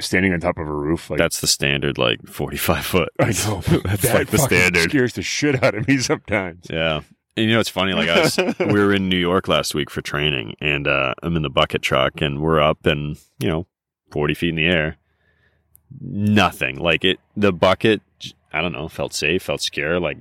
[0.00, 3.08] standing on top of a roof, like That's the standard, like 45 foot.
[3.20, 4.90] I know That's that like the standard.
[4.90, 6.66] Scares the shit out of me sometimes.
[6.68, 7.02] Yeah.
[7.36, 7.92] And you know, it's funny.
[7.92, 11.36] Like I was, we were in New York last week for training, and uh, I'm
[11.36, 13.68] in the bucket truck, and we're up and you know,
[14.10, 14.96] 40 feet in the air.
[16.00, 17.20] Nothing like it.
[17.36, 18.02] The bucket,
[18.52, 20.00] I don't know, felt safe, felt secure.
[20.00, 20.18] Like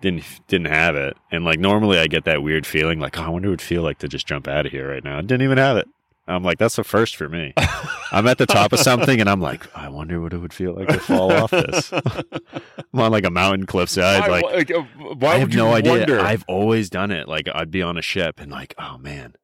[0.00, 1.16] didn't didn't have it.
[1.30, 3.82] And like normally, I get that weird feeling, like oh, I wonder what it'd feel
[3.82, 5.18] like to just jump out of here right now.
[5.18, 5.88] I didn't even have it.
[6.26, 7.54] I'm like, that's the first for me.
[8.12, 10.74] I'm at the top of something, and I'm like, I wonder what it would feel
[10.74, 11.90] like to fall off this.
[12.92, 14.82] I'm on like a mountain cliffside, why, like like, uh,
[15.14, 15.92] why I would have you no idea.
[15.92, 16.20] wonder?
[16.20, 17.28] I've always done it.
[17.28, 19.34] Like I'd be on a ship and like, oh man,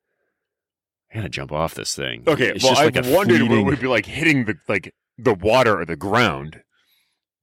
[1.11, 2.22] I gotta jump off this thing.
[2.26, 4.57] Okay, It's well, just I've like a wondered what it would be like hitting the
[4.68, 6.61] like the water or the ground.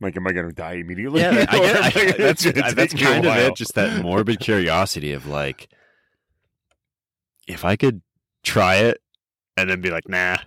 [0.02, 1.22] Like, am I going to die immediately?
[1.22, 3.56] Yeah, I I, that's that's take me a kind of it.
[3.56, 5.70] Just that morbid curiosity of like,
[7.48, 8.02] if I could
[8.44, 9.00] try it
[9.58, 10.38] and then be like, nah,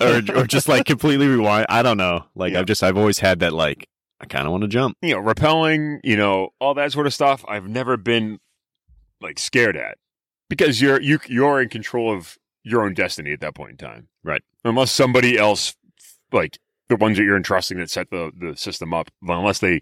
[0.00, 1.66] or or just like completely rewind.
[1.68, 2.26] I don't know.
[2.34, 2.60] Like Yeah.
[2.60, 3.88] I've just I've always had that like
[4.20, 4.96] I kind of want to jump.
[5.02, 7.44] you know, rappelling, you know, all that sort of stuff.
[7.48, 8.38] I've never been
[9.20, 9.96] like scared at
[10.50, 14.08] because you're you you're in control of your own destiny at that point in time,
[14.22, 14.42] Right.
[14.64, 15.74] Unless somebody else,
[16.32, 16.58] like
[16.88, 19.80] the ones that you're entrusting that set the the system up, unless they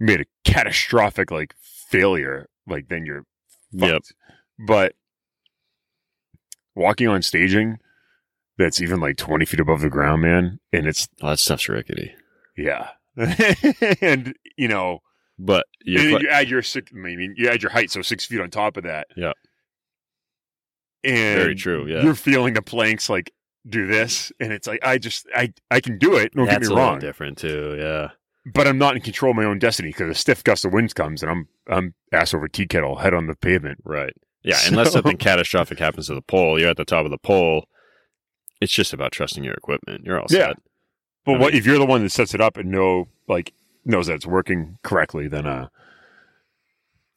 [0.00, 1.54] made a catastrophic like
[1.88, 3.24] failure, like then you're
[3.72, 3.90] Yep.
[3.90, 4.14] fucked.
[4.66, 4.94] But
[6.74, 7.78] walking on staging
[8.56, 12.14] that's even like 20 feet above the ground, man, and it's Oh, that stuff's rickety.
[12.56, 12.90] yeah.
[14.00, 15.00] and you know,
[15.38, 16.90] But you add your six.
[16.94, 19.08] I mean, you add your height, so six feet on top of that.
[19.16, 19.32] Yeah.
[21.04, 22.02] And Very true, yeah.
[22.02, 23.32] you're feeling the planks like
[23.68, 26.32] do this, and it's like I just I I can do it.
[26.34, 27.76] Don't that's get me a wrong, different too.
[27.78, 28.08] Yeah.
[28.52, 30.94] but I'm not in control of my own destiny because a stiff gust of wind
[30.94, 33.78] comes, and I'm I'm ass over tea kettle, head on the pavement.
[33.84, 34.12] Right.
[34.42, 34.58] Yeah.
[34.66, 37.66] Unless something catastrophic happens to the pole, you're at the top of the pole.
[38.60, 40.04] It's just about trusting your equipment.
[40.04, 40.48] You're all Yeah.
[40.48, 40.56] set.
[41.24, 43.52] But I what mean- if you're the one that sets it up and know like
[43.86, 45.26] knows that it's working correctly?
[45.28, 45.68] Then uh,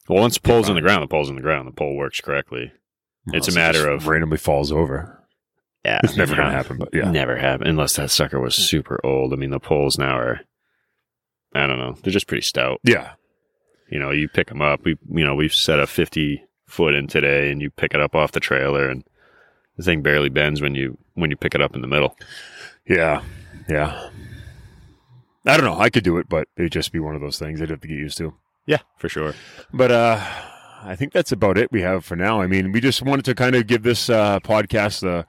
[0.08, 1.68] Well, once the pole's in the ground, the pole's in the ground.
[1.68, 2.72] The pole works correctly.
[3.26, 5.17] It's a matter of- randomly falls over.
[5.84, 7.10] Yeah, It's never gonna happen, but yeah.
[7.10, 9.32] never happen unless that sucker was super old.
[9.32, 10.40] I mean, the poles now are,
[11.54, 12.80] I don't know, they're just pretty stout.
[12.82, 13.12] Yeah.
[13.90, 14.84] You know, you pick them up.
[14.84, 18.14] We, you know, we've set a fifty foot in today, and you pick it up
[18.14, 19.02] off the trailer, and
[19.78, 22.14] the thing barely bends when you when you pick it up in the middle.
[22.86, 23.22] Yeah.
[23.68, 24.10] Yeah.
[25.46, 25.78] I don't know.
[25.78, 27.88] I could do it, but it'd just be one of those things I'd have to
[27.88, 28.34] get used to.
[28.66, 29.34] Yeah, for sure.
[29.72, 30.22] But uh,
[30.82, 32.42] I think that's about it we have for now.
[32.42, 35.24] I mean, we just wanted to kind of give this uh, podcast a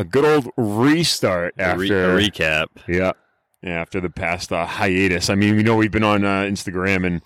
[0.00, 2.66] a good old restart A, re- after a recap.
[2.88, 3.12] yeah
[3.62, 5.28] after the past uh, hiatus.
[5.28, 7.20] I mean, we know we've been on uh, Instagram and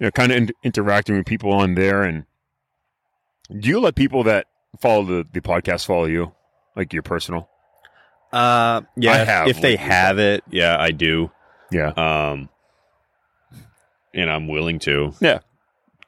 [0.00, 2.02] you know kind of in- interacting with people on there.
[2.02, 2.24] And
[3.56, 4.46] do you let people that
[4.80, 6.32] follow the the podcast follow you,
[6.74, 7.48] like your personal?
[8.32, 9.12] Uh, yeah.
[9.12, 11.30] I have if they have it, yeah, I do.
[11.70, 11.90] Yeah.
[11.90, 12.48] Um,
[14.12, 15.12] and I'm willing to.
[15.20, 15.40] Yeah.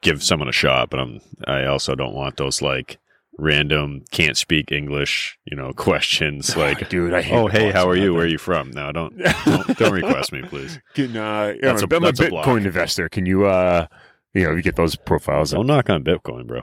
[0.01, 1.21] Give someone a shot, but I'm.
[1.45, 2.97] I also don't want those like
[3.41, 7.95] random can't speak English, you know, questions like, dude, I hate "Oh, hey, how are
[7.95, 8.07] you?
[8.07, 8.13] that.
[8.13, 10.79] Where are you from?" No, don't don't, don't request me, please.
[10.93, 12.29] Can, uh, yeah, That's I'm a- a, I'm a that's a.
[12.29, 13.09] Bitcoin investor.
[13.09, 13.87] Can you, uh,
[14.33, 15.51] you know, you get those profiles?
[15.51, 16.61] Don't knock on Bitcoin, bro.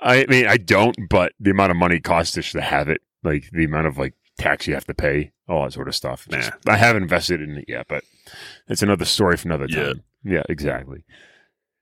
[0.00, 3.00] I mean, I don't, but the amount of money it costs just to have it,
[3.22, 6.26] like the amount of like tax you have to pay, all that sort of stuff.
[6.30, 8.04] Just- I haven't invested in it yet, but
[8.68, 9.84] it's another story for another Yeah.
[9.84, 10.02] time.
[10.24, 11.04] Yeah, exactly.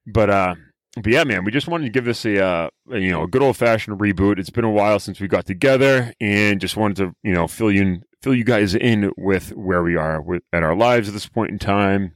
[0.06, 0.54] But uh,
[0.96, 3.42] but yeah, man, we just wanted to give this a uh, you know a good
[3.42, 4.38] old fashioned reboot.
[4.38, 7.72] It's been a while since we got together, and just wanted to you know fill
[7.72, 11.14] you in, fill you guys in with where we are with at our lives at
[11.14, 12.14] this point in time,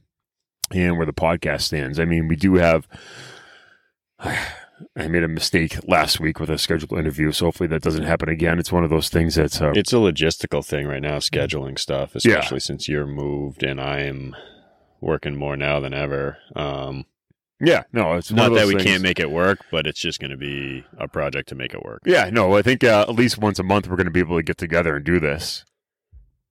[0.72, 1.99] and where the podcast stands.
[1.99, 2.87] I mean, we do have.
[4.97, 8.29] I made a mistake last week with a scheduled interview, so hopefully that doesn't happen
[8.29, 8.61] again.
[8.61, 12.14] It's one of those things that's uh, It's a logistical thing right now, scheduling stuff,
[12.14, 14.37] especially since you're moved and I am
[15.01, 16.39] working more now than ever.
[16.55, 17.07] Um,
[17.61, 20.31] yeah, no, it's not that we things- can't make it work, but it's just going
[20.31, 22.03] to be a project to make it work.
[22.07, 24.37] Yeah, no, I think uh, at least once a month we're going to be able
[24.37, 25.65] to get together and do this.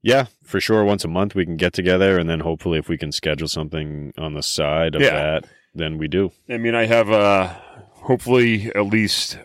[0.04, 0.84] Yeah, for sure.
[0.86, 4.14] Once a month we can get together, and then hopefully, if we can schedule something
[4.18, 5.10] on the side of Yeah.
[5.12, 6.32] that, then we do.
[6.50, 7.56] I mean, I have uh,
[8.04, 9.40] hopefully at least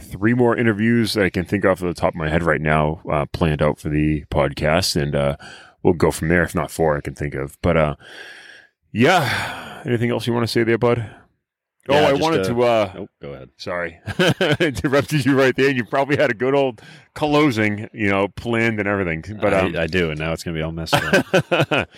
[0.00, 2.60] three more interviews that I can think off of the top of my head right
[2.60, 5.36] now uh, planned out for the podcast, and uh,
[5.82, 6.44] we'll go from there.
[6.44, 7.58] If not four, I can think of.
[7.62, 7.96] But uh,
[8.92, 11.10] yeah, anything else you want to say there, bud?
[11.88, 12.62] Oh, I wanted uh, to.
[12.62, 13.50] Uh, Oh, go ahead.
[13.56, 13.98] Sorry,
[14.60, 15.70] interrupted you right there.
[15.70, 16.82] You probably had a good old
[17.14, 19.24] closing, you know, planned and everything.
[19.40, 21.26] But um, I, I do, and now it's going to be all messed up.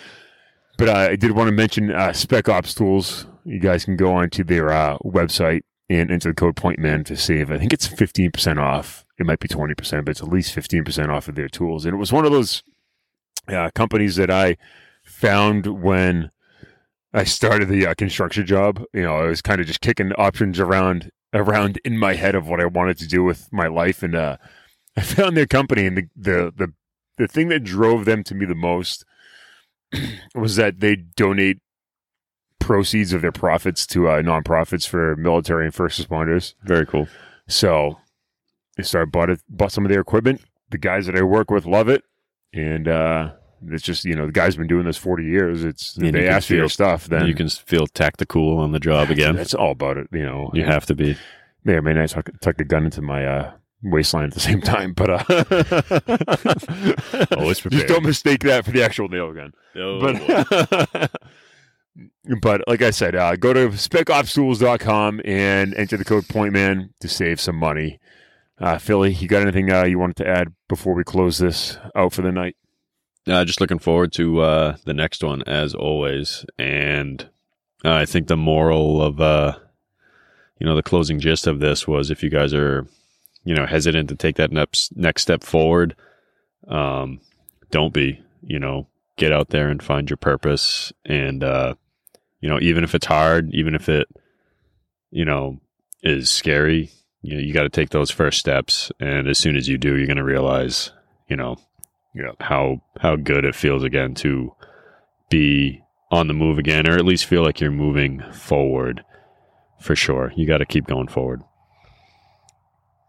[0.77, 3.27] but uh, I did want to mention uh, Spec Ops Tools.
[3.45, 7.51] You guys can go onto their uh, website and enter the code PointMan to save.
[7.51, 9.05] I think it's fifteen percent off.
[9.19, 11.85] It might be twenty percent, but it's at least fifteen percent off of their tools.
[11.85, 12.63] And it was one of those
[13.49, 14.57] uh, companies that I
[15.03, 16.31] found when
[17.13, 18.83] I started the uh, construction job.
[18.93, 22.47] You know, I was kind of just kicking options around around in my head of
[22.47, 24.37] what I wanted to do with my life, and uh,
[24.97, 26.73] I found their company, and the the the
[27.17, 29.05] the thing that drove them to me the most
[30.35, 31.59] was that they donate
[32.59, 36.55] proceeds of their profits to uh, nonprofits for military and first responders.
[36.63, 37.07] Very cool.
[37.47, 37.99] So
[38.79, 40.41] I started bought it, bought some of their equipment.
[40.69, 42.03] The guys that I work with love it,
[42.53, 43.33] and uh,
[43.69, 45.63] it's just you know the guy's been doing this forty years.
[45.63, 48.79] It's And they can ask for your stuff, then you can feel tactical on the
[48.79, 49.35] job again.
[49.35, 50.49] That's all about it, you know.
[50.53, 51.17] You have to be.
[51.63, 53.51] may or may not tuck, tuck a gun into my uh,
[53.83, 55.23] waistline at the same time, but uh,
[57.37, 57.87] Always just prepared.
[57.87, 59.53] don't mistake that for the actual nail gun.
[59.75, 61.11] Oh, but
[62.41, 67.39] but like I said, uh, go to specopstools.com and enter the code PointMan to save
[67.39, 67.99] some money.
[68.59, 72.13] Uh, Philly, you got anything uh, you wanted to add before we close this out
[72.13, 72.55] for the night?
[73.25, 77.29] Uh, just looking forward to uh, the next one as always, and
[77.85, 79.57] uh, I think the moral of uh,
[80.59, 82.85] you know the closing gist of this was if you guys are
[83.45, 85.95] you know hesitant to take that next next step forward,
[86.67, 87.21] um,
[87.71, 88.19] don't be.
[88.45, 91.75] You know, get out there and find your purpose, and uh,
[92.41, 94.09] you know even if it's hard, even if it
[95.11, 95.61] you know
[96.01, 99.69] is scary, you know you got to take those first steps, and as soon as
[99.69, 100.91] you do, you're going to realize
[101.29, 101.57] you know
[102.15, 102.31] Yeah.
[102.39, 104.53] how how good it feels again to
[105.29, 109.03] be on the move again, or at least feel like you're moving forward.
[109.79, 111.41] For sure, you got to keep going forward.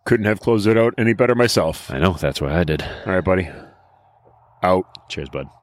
[0.06, 1.90] Couldn't have closed it out any better myself.
[1.90, 2.82] I know that's what I did.
[3.06, 3.48] All right, buddy.
[4.62, 4.86] Out.
[5.08, 5.48] Cheers, bud.